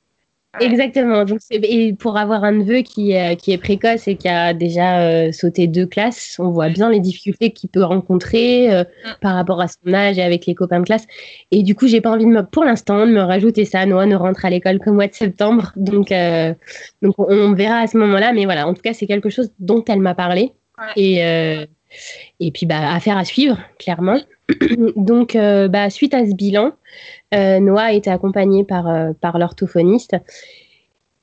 Exactement. 0.61 1.25
Donc, 1.25 1.41
et 1.51 1.93
pour 1.93 2.17
avoir 2.17 2.43
un 2.43 2.53
neveu 2.53 2.79
qui, 2.79 3.15
qui 3.39 3.53
est 3.53 3.59
précoce 3.59 4.09
et 4.09 4.17
qui 4.17 4.29
a 4.29 4.55
déjà 4.55 5.03
euh, 5.03 5.31
sauté 5.31 5.67
deux 5.67 5.87
classes, 5.87 6.37
on 6.39 6.51
voit 6.51 6.71
bien 6.71 6.91
les 6.91 7.01
difficultés 7.01 7.51
qu'il 7.51 7.69
peut 7.69 7.85
rencontrer 7.85 8.73
euh, 8.73 8.83
mm. 8.83 9.09
par 9.21 9.35
rapport 9.35 9.61
à 9.61 9.69
son 9.69 9.93
âge 9.93 10.19
et 10.19 10.23
avec 10.23 10.47
les 10.47 10.55
copains 10.55 10.81
de 10.81 10.85
classe. 10.85 11.07
Et 11.51 11.63
du 11.63 11.75
coup, 11.75 11.87
j'ai 11.87 12.01
pas 12.01 12.11
envie 12.11 12.25
de 12.25 12.31
me, 12.31 12.43
pour 12.43 12.65
l'instant 12.65 13.07
de 13.07 13.13
me 13.13 13.21
rajouter 13.21 13.67
ça. 13.67 13.85
Noah 13.85 14.07
ne 14.07 14.17
rentre 14.17 14.45
à 14.47 14.51
l'école 14.51 14.79
qu'au 14.79 14.93
mois 14.93 15.07
de 15.07 15.15
septembre, 15.15 15.73
donc 15.77 16.11
euh, 16.13 16.55
donc 17.03 17.15
on, 17.19 17.53
verra 17.53 17.81
à 17.81 17.87
ce 17.87 17.99
moment-là. 17.99 18.33
Mais 18.33 18.47
voilà, 18.47 18.67
en 18.67 18.75
tout 18.75 18.83
cas, 18.83 18.95
c'est 18.95 19.07
quelque 19.07 19.31
chose 19.31 19.51
dont 19.59 19.85
elle 19.87 20.01
m'a 20.01 20.15
parlé 20.15 20.53
et 20.97 21.19
et 22.41 22.53
puis 22.53 22.67
bah 22.67 22.93
affaire 22.93 23.17
à 23.17 23.25
suivre 23.25 23.59
clairement. 23.79 24.21
donc 24.97 25.37
bah 25.37 25.91
suite 25.91 26.15
à 26.15 26.27
ce 26.27 26.35
bilan. 26.35 26.73
Euh, 27.35 27.61
Noah 27.61 27.85
a 27.85 27.93
été 27.93 28.11
accompagnée 28.11 28.65
par, 28.65 28.89
euh, 28.89 29.13
par 29.21 29.39
l'orthophoniste. 29.39 30.17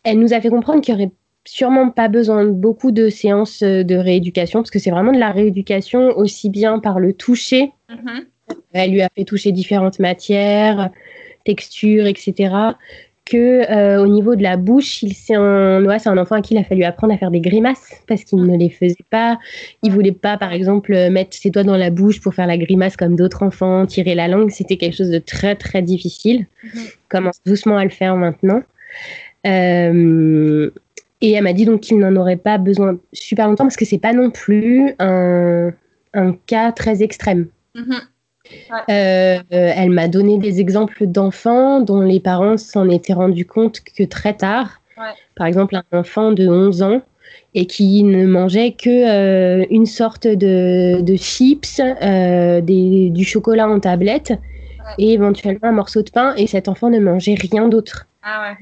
Elle 0.03 0.19
nous 0.19 0.33
a 0.33 0.41
fait 0.41 0.49
comprendre 0.49 0.81
qu'il 0.81 0.95
n'y 0.95 1.03
aurait 1.03 1.11
sûrement 1.45 1.89
pas 1.89 2.07
besoin 2.07 2.45
de 2.45 2.51
beaucoup 2.51 2.91
de 2.91 3.09
séances 3.09 3.63
euh, 3.63 3.83
de 3.83 3.95
rééducation, 3.95 4.59
parce 4.59 4.71
que 4.71 4.79
c'est 4.79 4.91
vraiment 4.91 5.11
de 5.11 5.19
la 5.19 5.31
rééducation 5.31 6.15
aussi 6.17 6.49
bien 6.49 6.79
par 6.79 6.99
le 6.99 7.13
toucher. 7.13 7.71
Mm-hmm. 7.89 8.55
Elle 8.73 8.91
lui 8.91 9.01
a 9.01 9.09
fait 9.15 9.25
toucher 9.25 9.51
différentes 9.51 9.99
matières, 9.99 10.91
textures, 11.43 12.05
etc 12.05 12.75
que 13.25 13.71
euh, 13.71 14.03
au 14.03 14.07
niveau 14.07 14.35
de 14.35 14.43
la 14.43 14.55
bouche, 14.55 15.01
il 15.01 15.13
c'est 15.13 15.35
un 15.35 15.81
Noah, 15.81 15.97
c'est 15.97 16.09
un 16.09 16.17
enfant 16.17 16.35
à 16.35 16.41
qui 16.41 16.53
il 16.53 16.57
a 16.57 16.63
fallu 16.63 16.83
apprendre 16.83 17.13
à 17.13 17.17
faire 17.17 17.31
des 17.31 17.41
grimaces 17.41 18.01
parce 18.07 18.23
qu'il 18.23 18.43
ne 18.43 18.55
les 18.55 18.69
faisait 18.69 18.95
pas. 19.09 19.39
Il 19.81 19.91
voulait 19.91 20.11
pas, 20.11 20.37
par 20.37 20.53
exemple, 20.53 20.91
mettre 21.09 21.35
ses 21.35 21.49
doigts 21.49 21.63
dans 21.63 21.77
la 21.77 21.89
bouche 21.89 22.21
pour 22.21 22.35
faire 22.35 22.45
la 22.45 22.57
grimace 22.57 22.95
comme 22.95 23.15
d'autres 23.15 23.41
enfants, 23.41 23.85
tirer 23.87 24.13
la 24.13 24.27
langue. 24.27 24.51
C'était 24.51 24.77
quelque 24.77 24.95
chose 24.95 25.09
de 25.09 25.17
très 25.17 25.55
très 25.55 25.81
difficile. 25.81 26.45
Il 26.63 26.69
mhm. 26.79 26.85
commence 27.09 27.41
doucement 27.45 27.77
à 27.77 27.83
le 27.83 27.89
faire 27.89 28.15
maintenant. 28.15 28.61
Euh, 29.47 30.69
et 31.21 31.31
elle 31.31 31.43
m'a 31.43 31.53
dit 31.53 31.65
donc 31.65 31.81
qu'il 31.81 31.97
n'en 31.97 32.15
aurait 32.15 32.35
pas 32.37 32.59
besoin 32.59 32.97
super 33.11 33.47
longtemps 33.47 33.63
parce 33.63 33.77
que 33.77 33.85
c'est 33.85 33.97
pas 33.97 34.13
non 34.13 34.29
plus 34.29 34.93
un, 34.99 35.71
un 36.13 36.33
cas 36.45 36.71
très 36.71 37.01
extrême. 37.01 37.47
Euh, 38.89 39.39
elle 39.49 39.89
m'a 39.89 40.07
donné 40.07 40.37
des 40.37 40.59
exemples 40.59 41.05
d'enfants 41.07 41.81
dont 41.81 42.01
les 42.01 42.19
parents 42.19 42.57
s'en 42.57 42.89
étaient 42.89 43.13
rendus 43.13 43.45
compte 43.45 43.81
que 43.81 44.03
très 44.03 44.33
tard. 44.33 44.81
Par 45.35 45.47
exemple, 45.47 45.75
un 45.75 45.99
enfant 45.99 46.31
de 46.31 46.47
11 46.47 46.81
ans 46.81 47.01
et 47.53 47.65
qui 47.65 48.03
ne 48.03 48.25
mangeait 48.25 48.71
que 48.71 48.89
euh, 48.89 49.65
une 49.69 49.85
sorte 49.85 50.27
de, 50.27 51.15
chips, 51.15 51.79
euh, 51.79 52.61
du 52.61 53.23
chocolat 53.23 53.67
en 53.67 53.79
tablette 53.79 54.33
et 54.97 55.13
éventuellement 55.13 55.69
un 55.69 55.71
morceau 55.71 56.01
de 56.01 56.09
pain 56.09 56.33
et 56.35 56.47
cet 56.47 56.67
enfant 56.67 56.89
ne 56.89 56.99
mangeait 56.99 57.35
rien 57.35 57.67
d'autre. 57.67 58.07
Ah 58.23 58.53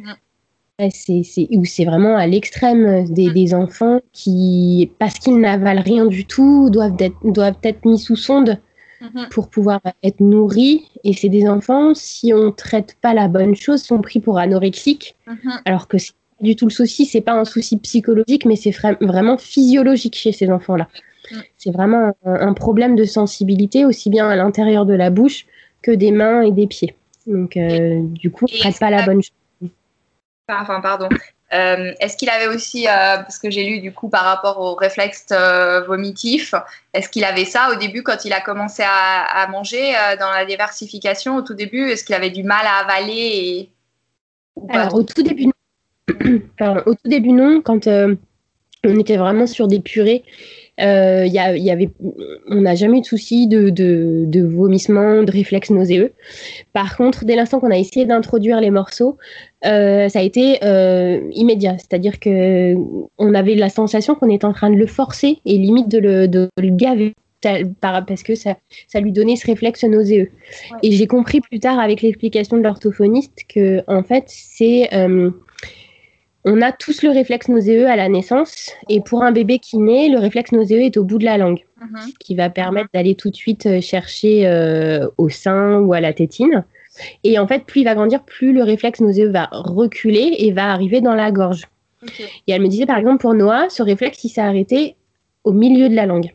c'est 0.89 1.47
où 1.51 1.65
c'est 1.65 1.85
vraiment 1.85 2.17
à 2.17 2.25
l'extrême 2.25 3.05
des, 3.05 3.29
mm. 3.29 3.33
des, 3.33 3.53
enfants 3.53 4.01
qui, 4.11 4.91
parce 4.99 5.13
qu'ils 5.15 5.39
n'avalent 5.39 5.83
rien 5.83 6.05
du 6.05 6.25
tout, 6.25 6.69
doivent 6.71 6.97
être, 6.99 7.15
doivent 7.23 7.59
être 7.63 7.85
mis 7.85 7.99
sous 7.99 8.15
sonde 8.15 8.57
Mhm. 9.03 9.27
pour 9.29 9.49
pouvoir 9.49 9.81
être 10.01 10.21
nourris. 10.21 10.85
Et 11.03 11.13
c'est 11.13 11.29
des 11.29 11.47
enfants, 11.47 11.93
si 11.93 12.33
on 12.33 12.45
ne 12.45 12.49
traite 12.51 12.95
pas 13.01 13.13
la 13.13 13.27
bonne 13.27 13.55
chose, 13.55 13.83
sont 13.83 14.01
pris 14.01 14.19
pour 14.19 14.39
anorexiques, 14.39 15.15
mhm. 15.27 15.51
alors 15.65 15.87
que 15.87 15.97
c'est 15.97 16.13
pas 16.13 16.45
du 16.45 16.55
tout 16.55 16.65
le 16.65 16.71
souci, 16.71 17.05
c'est 17.05 17.21
pas 17.21 17.33
un 17.33 17.45
souci 17.45 17.77
psychologique, 17.77 18.45
mais 18.45 18.55
c'est 18.55 18.71
vraiment 19.01 19.37
physiologique 19.37 20.15
chez 20.15 20.31
ces 20.31 20.49
enfants-là. 20.49 20.87
Mhm. 21.31 21.41
C'est 21.57 21.71
vraiment 21.71 22.13
un, 22.25 22.53
problème 22.53 22.95
de 22.95 23.03
sensibilité, 23.03 23.85
aussi 23.85 24.09
bien 24.09 24.29
à 24.29 24.35
l'intérieur 24.35 24.85
de 24.85 24.93
la 24.93 25.09
bouche 25.09 25.45
que 25.81 25.91
des 25.91 26.11
mains 26.11 26.41
et 26.41 26.51
des 26.51 26.67
pieds. 26.67 26.95
Donc, 27.27 27.57
euh, 27.57 28.01
du 28.03 28.31
coup, 28.31 28.45
on 28.49 28.53
ne 28.53 28.59
traite 28.59 28.79
pas 28.79 28.89
la 28.89 29.05
bonne 29.05 29.21
chose. 29.21 29.69
Enfin, 30.49 30.81
pardon. 30.81 31.09
Euh, 31.53 31.93
est-ce 31.99 32.17
qu'il 32.17 32.29
avait 32.29 32.47
aussi, 32.47 32.87
euh, 32.87 33.17
parce 33.17 33.37
que 33.37 33.51
j'ai 33.51 33.63
lu 33.63 33.79
du 33.79 33.93
coup 33.93 34.09
par 34.09 34.23
rapport 34.23 34.59
au 34.59 34.73
réflexe 34.73 35.27
euh, 35.31 35.81
vomitif, 35.81 36.55
est-ce 36.93 37.09
qu'il 37.09 37.23
avait 37.23 37.45
ça 37.45 37.69
au 37.71 37.75
début 37.75 38.01
quand 38.01 38.25
il 38.25 38.33
a 38.33 38.41
commencé 38.41 38.83
à, 38.83 39.47
manger 39.47 39.93
dans 40.19 40.31
la 40.31 40.45
diversification 40.45 41.35
au 41.35 41.41
tout 41.41 41.53
début? 41.53 41.89
Est-ce 41.89 42.03
qu'il 42.03 42.15
avait 42.15 42.31
du 42.31 42.43
mal 42.43 42.65
à 42.65 42.83
avaler 42.83 43.69
Alors 44.69 44.95
au 44.95 45.03
tout 45.03 45.21
début, 45.21 45.45
non. 45.45 46.77
au 46.85 46.93
tout 46.95 47.07
début 47.07 47.33
non. 47.33 47.61
Quand 47.61 47.87
on 47.87 48.99
était 48.99 49.17
vraiment 49.17 49.47
sur 49.47 49.67
des 49.67 49.79
purées 49.79 50.23
euh, 50.81 51.25
y, 51.27 51.33
y 51.33 51.69
avait, 51.69 51.89
on 52.47 52.61
n'a 52.61 52.75
jamais 52.75 52.97
eu 52.97 53.01
de 53.01 53.05
souci 53.05 53.47
de, 53.47 53.69
de, 53.69 54.23
de 54.25 54.43
vomissement, 54.43 55.23
de 55.23 55.31
réflexes 55.31 55.69
nauséeux. 55.69 56.13
Par 56.73 56.97
contre, 56.97 57.25
dès 57.25 57.35
l'instant 57.35 57.59
qu'on 57.59 57.71
a 57.71 57.77
essayé 57.77 58.05
d'introduire 58.05 58.59
les 58.59 58.71
morceaux, 58.71 59.17
euh, 59.65 60.09
ça 60.09 60.19
a 60.19 60.21
été 60.23 60.63
euh, 60.63 61.21
immédiat. 61.31 61.77
C'est-à-dire 61.77 62.19
que 62.19 62.75
on 63.17 63.33
avait 63.33 63.55
la 63.55 63.69
sensation 63.69 64.15
qu'on 64.15 64.29
était 64.29 64.45
en 64.45 64.53
train 64.53 64.71
de 64.71 64.75
le 64.75 64.87
forcer 64.87 65.39
et 65.45 65.57
limite 65.57 65.89
de 65.89 65.99
le, 65.99 66.27
de 66.27 66.49
le 66.57 66.69
gaver 66.69 67.13
parce 67.81 68.23
que 68.23 68.35
ça, 68.35 68.55
ça 68.87 68.99
lui 68.99 69.11
donnait 69.11 69.35
ce 69.35 69.45
réflexe 69.45 69.83
nauséeux. 69.83 70.31
Et 70.81 70.91
j'ai 70.91 71.07
compris 71.07 71.41
plus 71.41 71.59
tard 71.59 71.79
avec 71.79 72.01
l'explication 72.01 72.57
de 72.57 72.63
l'orthophoniste 72.63 73.41
que 73.49 73.83
en 73.87 74.03
fait 74.03 74.23
c'est 74.27 74.93
euh, 74.93 75.29
on 76.45 76.61
a 76.61 76.71
tous 76.71 77.03
le 77.03 77.09
réflexe 77.09 77.47
nauséeux 77.47 77.87
à 77.87 77.95
la 77.95 78.09
naissance 78.09 78.71
et 78.89 79.01
pour 79.01 79.23
un 79.23 79.31
bébé 79.31 79.59
qui 79.59 79.77
naît, 79.77 80.09
le 80.09 80.19
réflexe 80.19 80.51
nauséeux 80.51 80.81
est 80.81 80.97
au 80.97 81.03
bout 81.03 81.17
de 81.17 81.25
la 81.25 81.37
langue, 81.37 81.63
mhm. 81.81 82.01
ce 82.01 82.13
qui 82.19 82.35
va 82.35 82.49
permettre 82.49 82.89
d'aller 82.93 83.15
tout 83.15 83.29
de 83.29 83.35
suite 83.35 83.65
euh, 83.65 83.81
chercher 83.81 84.45
euh, 84.47 85.07
au 85.17 85.29
sein 85.29 85.79
ou 85.79 85.93
à 85.93 86.01
la 86.01 86.13
tétine. 86.13 86.65
Et 87.23 87.39
en 87.39 87.47
fait, 87.47 87.65
plus 87.65 87.81
il 87.81 87.85
va 87.85 87.95
grandir, 87.95 88.23
plus 88.23 88.53
le 88.53 88.63
réflexe 88.63 88.99
nauséeux 88.99 89.29
va 89.29 89.47
reculer 89.51 90.35
et 90.37 90.51
va 90.51 90.69
arriver 90.71 91.01
dans 91.01 91.15
la 91.15 91.31
gorge. 91.31 91.63
Et 92.47 92.51
elle 92.51 92.61
me 92.61 92.67
disait 92.67 92.85
par 92.85 92.97
exemple 92.97 93.21
pour 93.21 93.33
Noah, 93.33 93.69
ce 93.69 93.81
réflexe 93.81 94.23
il 94.25 94.29
s'est 94.29 94.41
arrêté 94.41 94.95
au 95.45 95.53
milieu 95.53 95.87
de 95.87 95.95
la 95.95 96.05
langue. 96.05 96.31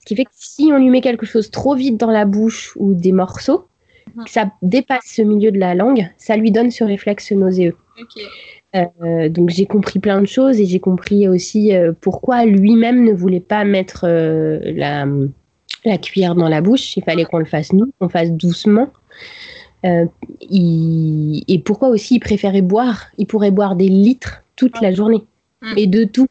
Ce 0.00 0.04
qui 0.06 0.16
fait 0.16 0.24
que 0.24 0.30
si 0.34 0.70
on 0.72 0.78
lui 0.78 0.90
met 0.90 1.00
quelque 1.00 1.26
chose 1.26 1.50
trop 1.50 1.74
vite 1.74 1.96
dans 1.96 2.10
la 2.10 2.24
bouche 2.24 2.72
ou 2.76 2.94
des 2.94 3.12
morceaux, 3.12 3.68
mhm. 4.14 4.24
que 4.24 4.30
ça 4.30 4.50
dépasse 4.62 5.04
ce 5.06 5.22
milieu 5.22 5.52
de 5.52 5.58
la 5.58 5.76
langue, 5.76 6.08
ça 6.18 6.36
lui 6.36 6.50
donne 6.50 6.72
ce 6.72 6.82
réflexe 6.82 7.30
nauséeux. 7.30 7.76
Euh, 8.74 9.28
donc 9.28 9.50
j'ai 9.50 9.66
compris 9.66 9.98
plein 9.98 10.20
de 10.20 10.26
choses 10.26 10.58
et 10.58 10.64
j'ai 10.64 10.80
compris 10.80 11.28
aussi 11.28 11.74
euh, 11.74 11.92
pourquoi 12.00 12.46
lui-même 12.46 13.04
ne 13.04 13.12
voulait 13.12 13.40
pas 13.40 13.64
mettre 13.64 14.04
euh, 14.04 14.60
la, 14.64 15.06
la, 15.84 15.98
cuillère 15.98 16.34
dans 16.34 16.48
la 16.48 16.62
bouche. 16.62 16.96
Il 16.96 17.02
fallait 17.04 17.24
qu'on 17.24 17.38
le 17.38 17.44
fasse 17.44 17.72
nous, 17.72 17.92
qu'on 17.98 18.08
fasse 18.08 18.30
doucement. 18.30 18.88
et 19.84 21.62
pourquoi 21.64 21.88
aussi 21.88 22.14
il 22.16 22.20
préférait 22.20 22.62
boire? 22.62 23.08
Il 23.18 23.26
pourrait 23.26 23.50
boire 23.50 23.76
des 23.76 23.88
litres 23.88 24.42
toute 24.56 24.80
la 24.80 24.92
journée 24.92 25.24
mm. 25.60 25.74
et 25.76 25.86
de 25.86 26.04
tout 26.04 26.26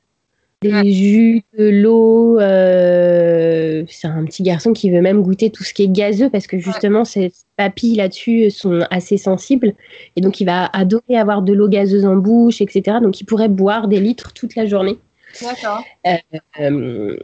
des 0.61 0.91
jus, 0.91 1.43
de 1.57 1.69
l'eau. 1.69 2.39
Euh, 2.39 3.83
c'est 3.87 4.07
un 4.07 4.23
petit 4.25 4.43
garçon 4.43 4.73
qui 4.73 4.91
veut 4.91 5.01
même 5.01 5.21
goûter 5.23 5.49
tout 5.49 5.63
ce 5.63 5.73
qui 5.73 5.83
est 5.83 5.91
gazeux 5.91 6.29
parce 6.29 6.47
que 6.47 6.59
justement, 6.59 7.03
ses 7.03 7.31
papilles 7.57 7.95
là-dessus 7.95 8.51
sont 8.51 8.79
assez 8.91 9.17
sensibles. 9.17 9.73
Et 10.15 10.21
donc, 10.21 10.39
il 10.39 10.45
va 10.45 10.65
adorer 10.65 11.17
avoir 11.17 11.41
de 11.41 11.53
l'eau 11.53 11.67
gazeuse 11.67 12.05
en 12.05 12.15
bouche, 12.15 12.61
etc. 12.61 12.97
Donc, 13.01 13.19
il 13.19 13.25
pourrait 13.25 13.49
boire 13.49 13.87
des 13.87 13.99
litres 13.99 14.33
toute 14.33 14.55
la 14.55 14.65
journée. 14.65 14.99
D'accord. 15.41 15.81
Euh, 16.05 16.17
euh, 16.59 17.15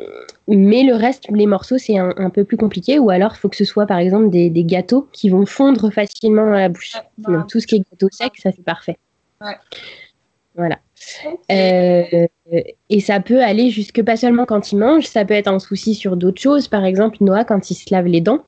mais 0.47 0.83
le 0.83 0.95
reste, 0.95 1.25
les 1.29 1.45
morceaux, 1.45 1.77
c'est 1.77 1.97
un, 1.97 2.29
peu 2.29 2.43
plus 2.43 2.57
compliqué. 2.57 2.99
Ou 2.99 3.09
alors, 3.09 3.33
il 3.35 3.39
faut 3.39 3.49
que 3.49 3.57
ce 3.57 3.65
soit 3.65 3.85
par 3.85 3.99
exemple 3.99 4.29
des, 4.29 4.49
gâteaux 4.63 5.07
qui 5.11 5.29
vont 5.29 5.45
fondre 5.45 5.91
facilement 5.91 6.45
dans 6.45 6.51
la 6.51 6.69
bouche. 6.69 6.93
Donc, 7.17 7.47
tout 7.47 7.59
ce 7.59 7.67
qui 7.67 7.75
est 7.75 7.83
gâteau 7.91 8.07
sec, 8.11 8.31
ça 8.41 8.51
c'est 8.55 8.63
parfait. 8.63 8.97
Ouais. 9.41 9.55
Voilà. 10.55 10.79
Et 12.89 12.99
ça 12.99 13.19
peut 13.19 13.41
aller 13.41 13.69
jusque 13.69 14.01
pas 14.03 14.15
seulement 14.15 14.45
quand 14.45 14.71
il 14.71 14.77
mange, 14.77 15.05
ça 15.05 15.25
peut 15.25 15.33
être 15.33 15.47
un 15.47 15.59
souci 15.59 15.95
sur 15.95 16.15
d'autres 16.15 16.41
choses. 16.41 16.67
Par 16.67 16.85
exemple, 16.85 17.17
Noah, 17.21 17.43
quand 17.43 17.69
il 17.69 17.75
se 17.75 17.93
lave 17.93 18.05
les 18.05 18.21
dents, 18.21 18.43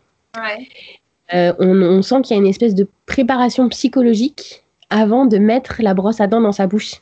euh, 1.33 1.53
on, 1.59 2.01
sent 2.01 2.21
qu'il 2.23 2.35
y 2.35 2.39
a 2.39 2.41
une 2.41 2.49
espèce 2.49 2.75
de 2.75 2.87
préparation 3.05 3.67
psychologique 3.69 4.63
avant 4.89 5.25
de 5.25 5.37
mettre 5.37 5.81
la 5.81 5.93
brosse 5.93 6.21
à 6.21 6.27
dents 6.27 6.41
dans 6.41 6.51
sa 6.51 6.67
bouche. 6.67 6.95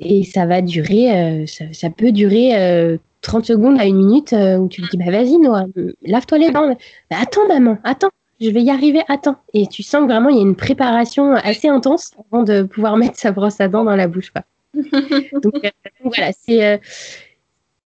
Et 0.00 0.24
ça 0.24 0.44
va 0.44 0.60
durer, 0.60 1.44
euh, 1.44 1.46
ça, 1.46 1.90
peut 1.90 2.10
durer 2.10 2.98
30 3.20 3.44
secondes 3.44 3.80
à 3.80 3.84
une 3.84 3.96
minute 3.96 4.32
où 4.32 4.68
tu 4.68 4.82
lui 4.82 4.88
dis 4.90 4.96
bah 4.96 5.10
vas-y 5.10 5.38
Noah, 5.38 5.66
lave-toi 6.02 6.38
les 6.38 6.50
dents. 6.50 6.76
Bah, 7.10 7.16
attends 7.20 7.46
maman, 7.46 7.78
attends 7.84 8.10
je 8.40 8.50
vais 8.50 8.62
y 8.62 8.70
arriver 8.70 9.02
temps. 9.22 9.36
Et 9.52 9.66
tu 9.66 9.82
sens 9.82 10.02
que 10.02 10.06
vraiment, 10.06 10.28
il 10.28 10.36
y 10.36 10.40
a 10.40 10.42
une 10.42 10.56
préparation 10.56 11.34
assez 11.34 11.68
intense 11.68 12.10
avant 12.30 12.42
de 12.42 12.62
pouvoir 12.62 12.96
mettre 12.98 13.18
sa 13.18 13.32
brosse 13.32 13.60
à 13.60 13.68
dents 13.68 13.84
dans 13.84 13.96
la 13.96 14.08
bouche. 14.08 14.32
donc, 15.42 15.64
euh, 15.64 15.70
voilà, 16.02 16.32
c'est 16.32 16.66
euh, 16.66 16.78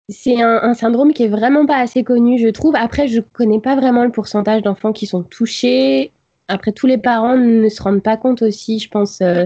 c'est 0.07 0.41
un, 0.41 0.73
syndrome 0.75 1.13
qui 1.13 1.23
est 1.23 1.27
vraiment 1.27 1.65
pas 1.65 1.77
assez 1.77 2.03
connu, 2.03 2.37
je 2.37 2.47
trouve. 2.49 2.75
Après, 2.75 3.07
je 3.07 3.21
connais 3.21 3.59
pas 3.59 3.75
vraiment 3.75 4.03
le 4.03 4.11
pourcentage 4.11 4.61
d'enfants 4.61 4.93
qui 4.93 5.07
sont 5.07 5.23
touchés. 5.23 6.11
Après, 6.47 6.71
tous 6.71 6.85
les 6.85 6.99
parents 6.99 7.35
ne 7.35 7.67
se 7.69 7.81
rendent 7.81 8.03
pas 8.03 8.15
compte 8.15 8.43
aussi, 8.43 8.77
je 8.77 8.87
pense, 8.89 9.21
euh, 9.21 9.45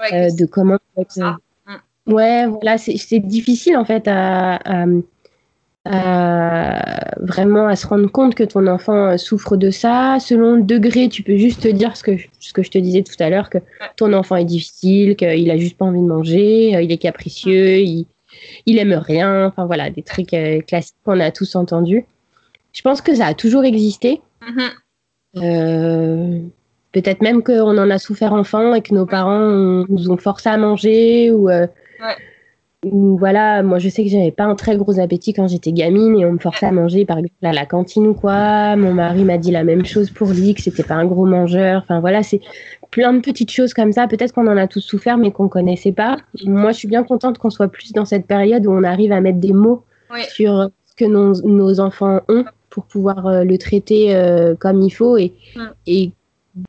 de 0.00 0.46
comment. 0.46 0.78
ouais, 2.06 2.46
voilà, 2.46 2.78
c'est 2.78 3.18
difficile 3.20 3.76
en 3.76 3.84
fait 3.84 4.08
à 4.08 4.86
vraiment 5.86 7.66
à 7.66 7.76
se 7.76 7.86
rendre 7.86 8.10
compte 8.10 8.34
que 8.34 8.44
ton 8.44 8.66
enfant 8.66 9.16
souffre 9.18 9.56
de 9.56 9.70
ça. 9.70 10.18
Selon 10.20 10.56
le 10.56 10.62
degré, 10.62 11.08
tu 11.08 11.22
peux 11.22 11.36
juste 11.36 11.62
te 11.62 11.68
dire 11.68 11.96
ce 11.96 12.02
que, 12.02 12.16
ce 12.38 12.52
que 12.52 12.62
je 12.62 12.70
te 12.70 12.78
disais 12.78 13.02
tout 13.02 13.14
à 13.18 13.30
l'heure, 13.30 13.50
que 13.50 13.58
ton 13.96 14.12
enfant 14.12 14.36
est 14.36 14.44
difficile, 14.44 15.16
qu'il 15.16 15.50
a 15.50 15.56
juste 15.56 15.76
pas 15.76 15.84
envie 15.84 16.00
de 16.00 16.06
manger, 16.06 16.76
euh, 16.76 16.82
il 16.82 16.92
est 16.92 16.98
capricieux, 16.98 17.78
il, 17.78 18.06
il 18.66 18.78
aime 18.78 18.94
rien. 18.94 19.46
Enfin 19.46 19.66
voilà, 19.66 19.90
des 19.90 20.02
trucs 20.02 20.34
euh, 20.34 20.60
classiques 20.60 20.96
qu'on 21.04 21.20
a 21.20 21.30
tous 21.30 21.56
entendus. 21.56 22.04
Je 22.72 22.82
pense 22.82 23.00
que 23.00 23.14
ça 23.14 23.26
a 23.26 23.34
toujours 23.34 23.64
existé. 23.64 24.20
Mm-hmm. 24.42 24.70
Euh, 25.36 26.38
peut-être 26.92 27.22
même 27.22 27.42
qu'on 27.42 27.78
en 27.78 27.90
a 27.90 27.98
souffert 27.98 28.32
enfant 28.32 28.74
et 28.74 28.82
que 28.82 28.94
nos 28.94 29.06
parents 29.06 29.84
nous 29.88 30.10
ont 30.10 30.16
forcé 30.16 30.48
à 30.48 30.56
manger 30.58 31.30
ou 31.30 31.48
voilà, 32.84 33.62
moi 33.62 33.78
je 33.78 33.88
sais 33.88 34.02
que 34.02 34.10
j'avais 34.10 34.32
pas 34.32 34.44
un 34.44 34.56
très 34.56 34.76
gros 34.76 34.98
appétit 34.98 35.32
quand 35.32 35.46
j'étais 35.46 35.70
gamine 35.72 36.18
et 36.18 36.26
on 36.26 36.32
me 36.32 36.38
forçait 36.38 36.66
à 36.66 36.72
manger 36.72 37.04
par 37.04 37.18
exemple 37.18 37.34
à 37.42 37.52
la 37.52 37.64
cantine 37.64 38.08
ou 38.08 38.14
quoi. 38.14 38.74
Mon 38.74 38.92
mari 38.92 39.24
m'a 39.24 39.38
dit 39.38 39.52
la 39.52 39.62
même 39.62 39.84
chose 39.84 40.10
pour 40.10 40.30
lui, 40.30 40.52
que 40.54 40.62
c'était 40.62 40.82
pas 40.82 40.94
un 40.94 41.04
gros 41.04 41.24
mangeur. 41.24 41.82
Enfin 41.82 42.00
voilà, 42.00 42.24
c'est 42.24 42.40
plein 42.90 43.12
de 43.12 43.20
petites 43.20 43.52
choses 43.52 43.72
comme 43.72 43.92
ça. 43.92 44.08
Peut-être 44.08 44.32
qu'on 44.32 44.48
en 44.48 44.56
a 44.56 44.66
tous 44.66 44.80
souffert 44.80 45.16
mais 45.16 45.30
qu'on 45.30 45.48
connaissait 45.48 45.92
pas. 45.92 46.16
Moi 46.44 46.72
je 46.72 46.78
suis 46.78 46.88
bien 46.88 47.04
contente 47.04 47.38
qu'on 47.38 47.50
soit 47.50 47.68
plus 47.68 47.92
dans 47.92 48.04
cette 48.04 48.26
période 48.26 48.66
où 48.66 48.72
on 48.72 48.82
arrive 48.82 49.12
à 49.12 49.20
mettre 49.20 49.38
des 49.38 49.52
mots 49.52 49.84
sur 50.28 50.68
ce 50.86 50.94
que 50.96 51.04
nos, 51.04 51.80
enfants 51.80 52.20
ont 52.28 52.44
pour 52.68 52.86
pouvoir 52.86 53.26
euh, 53.26 53.44
le 53.44 53.58
traiter 53.58 54.16
euh, 54.16 54.54
comme 54.58 54.80
il 54.80 54.90
faut 54.90 55.16
et, 55.18 55.32
et 55.86 56.10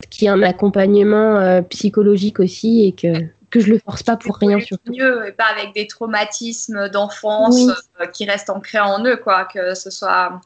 qu'il 0.10 0.26
y 0.26 0.28
ait 0.28 0.34
un 0.34 0.44
accompagnement 0.44 1.38
euh, 1.38 1.62
psychologique 1.62 2.40
aussi 2.40 2.86
et 2.86 2.92
que 2.92 3.20
que 3.54 3.60
je 3.60 3.72
le 3.72 3.78
force 3.78 4.02
pas 4.02 4.18
pour 4.18 4.38
rien 4.38 4.60
surtout. 4.60 4.92
Mieux 4.92 5.28
et 5.28 5.32
pas 5.32 5.46
avec 5.56 5.76
des 5.76 5.86
traumatismes 5.86 6.90
d'enfance 6.90 7.68
euh, 8.02 8.08
qui 8.08 8.26
restent 8.26 8.50
ancrés 8.50 8.80
en 8.80 9.06
eux, 9.06 9.18
quoi, 9.18 9.46
que 9.46 9.76
ce 9.76 9.92
soit 9.92 10.42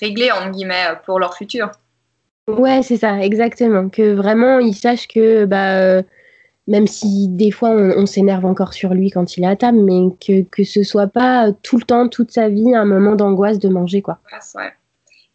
réglé 0.00 0.32
en 0.32 0.50
guillemets 0.50 0.86
pour 1.06 1.20
leur 1.20 1.34
futur. 1.36 1.70
Ouais, 2.48 2.82
c'est 2.82 2.96
ça, 2.96 3.20
exactement. 3.20 3.88
Que 3.88 4.12
vraiment 4.12 4.58
ils 4.58 4.74
sachent 4.74 5.06
que 5.06 5.44
bah 5.44 5.78
euh, 5.78 6.02
même 6.66 6.88
si 6.88 7.28
des 7.28 7.52
fois 7.52 7.70
on, 7.70 8.06
s'énerve 8.06 8.44
encore 8.44 8.72
sur 8.72 8.92
lui 8.92 9.10
quand 9.10 9.36
il 9.36 9.44
est 9.44 9.48
à 9.48 9.56
table, 9.56 9.78
mais 9.78 10.10
que, 10.20 10.42
que 10.42 10.64
ce 10.64 10.82
soit 10.82 11.06
pas 11.06 11.52
tout 11.62 11.76
le 11.76 11.84
temps, 11.84 12.08
toute 12.08 12.32
sa 12.32 12.48
vie, 12.48 12.74
un 12.74 12.84
moment 12.84 13.14
d'angoisse 13.14 13.58
de 13.58 13.68
manger, 13.68 14.02
quoi. 14.02 14.18
Ouais, 14.32 14.72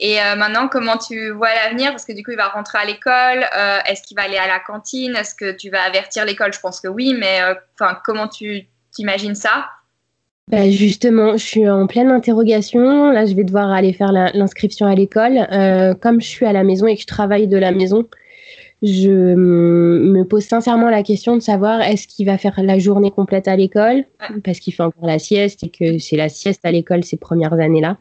et 0.03 0.19
euh, 0.19 0.35
maintenant, 0.35 0.67
comment 0.67 0.97
tu 0.97 1.29
vois 1.29 1.47
l'avenir? 1.63 1.91
Parce 1.91 2.03
que 2.03 2.11
du 2.11 2.25
coup, 2.25 2.31
il 2.31 2.37
va 2.37 2.49
rentrer 2.49 2.77
à 2.77 2.85
l'école. 2.85 3.45
Euh, 3.57 3.79
est-ce 3.89 4.03
qu'il 4.03 4.17
va 4.17 4.23
aller 4.23 4.35
à 4.35 4.47
la 4.47 4.59
cantine? 4.59 5.15
Est-ce 5.15 5.33
que 5.33 5.55
tu 5.55 5.69
vas 5.69 5.81
avertir 5.81 6.25
l'école? 6.25 6.51
Je 6.51 6.59
pense 6.59 6.81
que 6.81 6.89
oui, 6.89 7.15
mais 7.17 7.41
euh, 7.41 7.53
comment 8.03 8.27
tu 8.27 8.67
t'imagines 8.91 9.33
ça? 9.33 9.67
Bah, 10.51 10.69
justement, 10.69 11.37
je 11.37 11.45
suis 11.45 11.69
en 11.69 11.87
pleine 11.87 12.11
interrogation. 12.11 13.11
Là, 13.11 13.25
je 13.25 13.33
vais 13.33 13.45
devoir 13.45 13.71
aller 13.71 13.93
faire 13.93 14.11
l'inscription 14.11 14.87
à 14.87 14.93
l'école. 14.93 15.47
comme 16.01 16.19
je 16.19 16.27
suis 16.27 16.45
à 16.45 16.51
la 16.51 16.65
maison 16.65 16.85
et 16.85 16.95
que 16.95 17.01
je 17.01 17.07
travaille 17.07 17.47
de 17.47 17.57
la 17.57 17.71
maison, 17.71 18.05
je 18.81 19.09
me 19.09 20.23
pose 20.23 20.43
sincèrement 20.43 20.89
la 20.89 21.03
question 21.03 21.37
de 21.37 21.41
savoir 21.41 21.81
est-ce 21.81 22.05
qu'il 22.05 22.25
va 22.25 22.37
faire 22.37 22.61
la 22.61 22.77
journée 22.77 23.11
complète 23.11 23.47
à 23.47 23.55
l'école? 23.55 24.03
Parce 24.43 24.59
qu'il 24.59 24.73
fait 24.73 24.83
encore 24.83 25.07
la 25.07 25.19
sieste 25.19 25.63
et 25.63 25.69
que 25.69 25.97
c'est 25.97 26.17
la 26.17 26.27
sieste 26.27 26.65
à 26.65 26.71
l'école 26.73 27.05
ces 27.05 27.15
premières 27.15 27.53
années-là. 27.53 27.97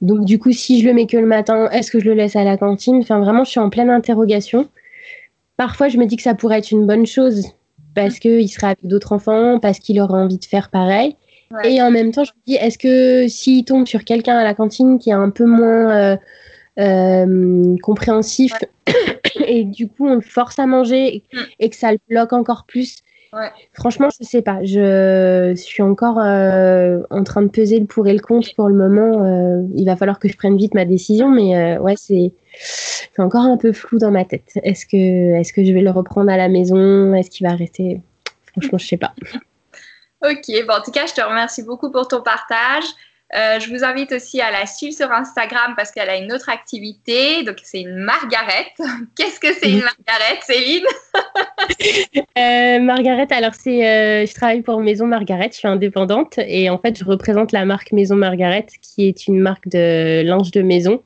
Donc 0.00 0.24
du 0.24 0.38
coup, 0.38 0.52
si 0.52 0.80
je 0.80 0.86
le 0.86 0.94
mets 0.94 1.06
que 1.06 1.16
le 1.16 1.26
matin, 1.26 1.68
est-ce 1.70 1.90
que 1.90 2.00
je 2.00 2.06
le 2.06 2.14
laisse 2.14 2.36
à 2.36 2.44
la 2.44 2.56
cantine? 2.56 2.96
Enfin, 2.96 3.18
vraiment, 3.18 3.44
je 3.44 3.50
suis 3.50 3.60
en 3.60 3.70
pleine 3.70 3.90
interrogation. 3.90 4.68
Parfois, 5.56 5.88
je 5.88 5.96
me 5.96 6.06
dis 6.06 6.16
que 6.16 6.22
ça 6.22 6.34
pourrait 6.34 6.58
être 6.58 6.70
une 6.70 6.86
bonne 6.86 7.06
chose 7.06 7.46
parce 7.94 8.18
qu'il 8.18 8.48
sera 8.50 8.68
avec 8.68 8.86
d'autres 8.86 9.12
enfants, 9.12 9.58
parce 9.58 9.78
qu'il 9.78 9.98
aura 10.00 10.18
envie 10.18 10.38
de 10.38 10.44
faire 10.44 10.68
pareil. 10.68 11.16
Et 11.64 11.80
en 11.80 11.90
même 11.90 12.10
temps, 12.10 12.24
je 12.24 12.32
me 12.32 12.46
dis, 12.46 12.54
est-ce 12.54 12.76
que 12.76 13.28
s'il 13.28 13.64
tombe 13.64 13.86
sur 13.86 14.04
quelqu'un 14.04 14.36
à 14.36 14.44
la 14.44 14.52
cantine 14.52 14.98
qui 14.98 15.10
est 15.10 15.14
un 15.14 15.30
peu 15.30 15.46
moins 15.46 15.90
euh, 15.90 16.16
euh, 16.78 17.76
compréhensif 17.82 18.52
et 19.46 19.64
du 19.64 19.88
coup 19.88 20.06
on 20.06 20.16
le 20.16 20.20
force 20.20 20.58
à 20.58 20.66
manger 20.66 21.22
mm. 21.32 21.38
et, 21.60 21.70
que 21.70 21.76
ça 21.76 21.92
le 21.92 21.98
bloque 22.08 22.32
encore 22.32 22.64
plus, 22.66 22.96
Franchement, 23.72 24.08
je 24.18 24.24
sais 24.26 24.42
pas. 24.42 24.64
Je 24.64 25.54
suis 25.56 25.82
encore 25.82 26.18
euh, 26.18 27.02
en 27.10 27.24
train 27.24 27.42
de 27.42 27.48
peser 27.48 27.78
le 27.78 27.86
pour 27.86 28.06
et 28.06 28.12
le 28.12 28.20
contre 28.20 28.54
pour 28.54 28.68
le 28.68 28.74
moment. 28.74 29.24
Euh, 29.24 29.62
il 29.74 29.84
va 29.86 29.96
falloir 29.96 30.18
que 30.18 30.28
je 30.28 30.36
prenne 30.36 30.56
vite 30.56 30.74
ma 30.74 30.84
décision, 30.84 31.28
mais 31.28 31.56
euh, 31.56 31.80
ouais, 31.80 31.94
c'est 31.96 32.32
encore 33.18 33.42
un 33.42 33.56
peu 33.56 33.72
flou 33.72 33.98
dans 33.98 34.10
ma 34.10 34.24
tête. 34.24 34.52
Est-ce 34.62 34.86
que, 34.86 34.96
est 34.96 35.52
que 35.52 35.64
je 35.64 35.72
vais 35.72 35.82
le 35.82 35.90
reprendre 35.90 36.30
à 36.30 36.36
la 36.36 36.48
maison? 36.48 37.14
Est-ce 37.14 37.30
qu'il 37.30 37.46
va 37.46 37.54
rester? 37.54 38.00
Franchement, 38.52 38.78
je 38.78 38.86
sais 38.86 38.96
pas. 38.96 39.12
ok, 40.24 40.66
bon, 40.66 40.74
en 40.74 40.82
tout 40.82 40.92
cas, 40.92 41.06
je 41.06 41.14
te 41.14 41.20
remercie 41.20 41.62
beaucoup 41.62 41.90
pour 41.90 42.08
ton 42.08 42.22
partage. 42.22 42.84
Euh, 43.34 43.58
je 43.58 43.68
vous 43.70 43.82
invite 43.82 44.12
aussi 44.12 44.40
à 44.40 44.52
la 44.52 44.66
suivre 44.66 44.94
sur 44.94 45.10
Instagram 45.10 45.74
parce 45.76 45.90
qu'elle 45.90 46.08
a 46.08 46.16
une 46.16 46.32
autre 46.32 46.48
activité. 46.48 47.42
Donc, 47.42 47.56
c'est 47.62 47.80
une 47.80 47.96
Margaret. 47.96 48.72
Qu'est-ce 49.16 49.40
que 49.40 49.52
c'est 49.52 49.70
une 49.70 49.82
Margaret, 49.82 50.38
Céline 50.42 50.84
euh, 52.38 52.78
Margaret, 52.80 53.26
alors 53.30 53.54
c'est, 53.54 53.88
euh, 53.88 54.26
je 54.26 54.34
travaille 54.34 54.62
pour 54.62 54.80
Maison 54.80 55.06
Margaret, 55.06 55.48
je 55.50 55.58
suis 55.58 55.68
indépendante 55.68 56.38
et 56.38 56.70
en 56.70 56.78
fait, 56.78 56.98
je 56.98 57.04
représente 57.04 57.52
la 57.52 57.64
marque 57.64 57.92
Maison 57.92 58.16
Margaret 58.16 58.66
qui 58.82 59.08
est 59.08 59.26
une 59.26 59.40
marque 59.40 59.66
de 59.68 60.22
linge 60.22 60.50
de 60.50 60.62
maison, 60.62 61.02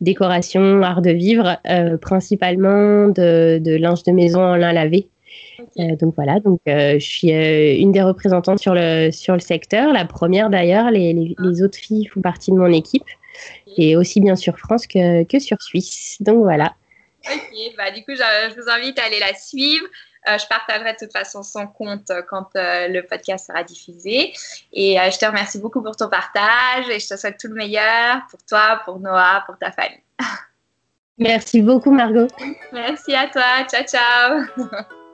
décoration, 0.00 0.82
art 0.82 1.02
de 1.02 1.10
vivre, 1.10 1.58
principalement 2.00 3.08
de, 3.08 3.58
de 3.60 3.76
linge 3.76 4.02
de 4.02 4.12
maison 4.12 4.42
en 4.42 4.56
lin 4.56 4.72
lavé. 4.72 5.08
Euh, 5.78 5.96
donc 5.96 6.14
voilà, 6.14 6.40
donc 6.40 6.60
euh, 6.68 6.94
je 6.98 7.06
suis 7.06 7.32
euh, 7.32 7.76
une 7.78 7.92
des 7.92 8.02
représentantes 8.02 8.58
sur 8.58 8.74
le, 8.74 9.10
sur 9.10 9.34
le 9.34 9.40
secteur, 9.40 9.92
la 9.92 10.04
première 10.04 10.50
d'ailleurs, 10.50 10.90
les, 10.90 11.12
les, 11.12 11.34
les, 11.38 11.62
autres 11.62 11.78
filles 11.78 12.06
font 12.06 12.20
partie 12.20 12.50
de 12.50 12.56
mon 12.56 12.72
équipe, 12.72 13.06
et 13.76 13.96
aussi 13.96 14.20
bien 14.20 14.36
sur 14.36 14.58
France 14.58 14.86
que, 14.86 15.24
que 15.24 15.38
sur 15.38 15.60
Suisse. 15.62 16.16
Donc 16.20 16.42
voilà. 16.42 16.74
Ok, 17.30 17.74
bah, 17.76 17.90
du 17.90 18.04
coup, 18.04 18.12
je, 18.12 18.50
je, 18.50 18.60
vous 18.60 18.68
invite 18.68 18.98
à 18.98 19.04
aller 19.04 19.18
la 19.18 19.34
suivre. 19.34 19.86
Euh, 20.28 20.38
je 20.38 20.46
partagerai 20.48 20.92
de 20.92 20.98
toute 20.98 21.12
façon 21.12 21.42
son 21.42 21.66
compte 21.66 22.10
quand 22.28 22.48
euh, 22.56 22.88
le 22.88 23.02
podcast 23.02 23.46
sera 23.46 23.62
diffusé. 23.62 24.32
Et 24.72 24.96
je 24.96 25.18
te 25.18 25.26
remercie 25.26 25.58
beaucoup 25.58 25.82
pour 25.82 25.96
ton 25.96 26.08
partage 26.08 26.88
et 26.88 26.98
je 26.98 27.08
te 27.08 27.16
souhaite 27.16 27.38
tout 27.38 27.48
le 27.48 27.54
meilleur 27.54 28.22
pour 28.30 28.40
toi, 28.44 28.80
pour 28.84 28.98
Noah, 28.98 29.44
pour 29.46 29.58
ta 29.58 29.70
famille. 29.72 30.02
Merci 31.18 31.62
beaucoup, 31.62 31.90
Margot. 31.90 32.28
Merci 32.72 33.14
à 33.14 33.28
toi. 33.28 33.64
Ciao, 33.68 33.84
ciao. 33.84 34.86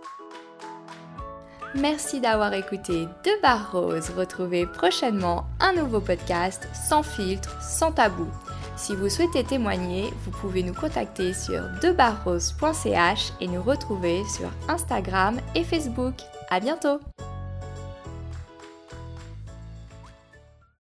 Merci 1.74 2.20
d'avoir 2.20 2.52
écouté 2.52 3.08
Barres 3.42 3.72
Roses. 3.72 4.10
Retrouvez 4.16 4.66
prochainement 4.66 5.46
un 5.58 5.72
nouveau 5.72 6.00
podcast 6.00 6.68
sans 6.74 7.02
filtre, 7.02 7.60
sans 7.62 7.92
tabou. 7.92 8.26
Si 8.76 8.94
vous 8.94 9.08
souhaitez 9.08 9.44
témoigner, 9.44 10.12
vous 10.24 10.32
pouvez 10.32 10.62
nous 10.62 10.74
contacter 10.74 11.32
sur 11.32 11.62
deuxbarroses.ch 11.80 13.32
et 13.40 13.48
nous 13.48 13.62
retrouver 13.62 14.22
sur 14.24 14.50
Instagram 14.68 15.40
et 15.54 15.64
Facebook. 15.64 16.14
À 16.50 16.60
bientôt! 16.60 17.00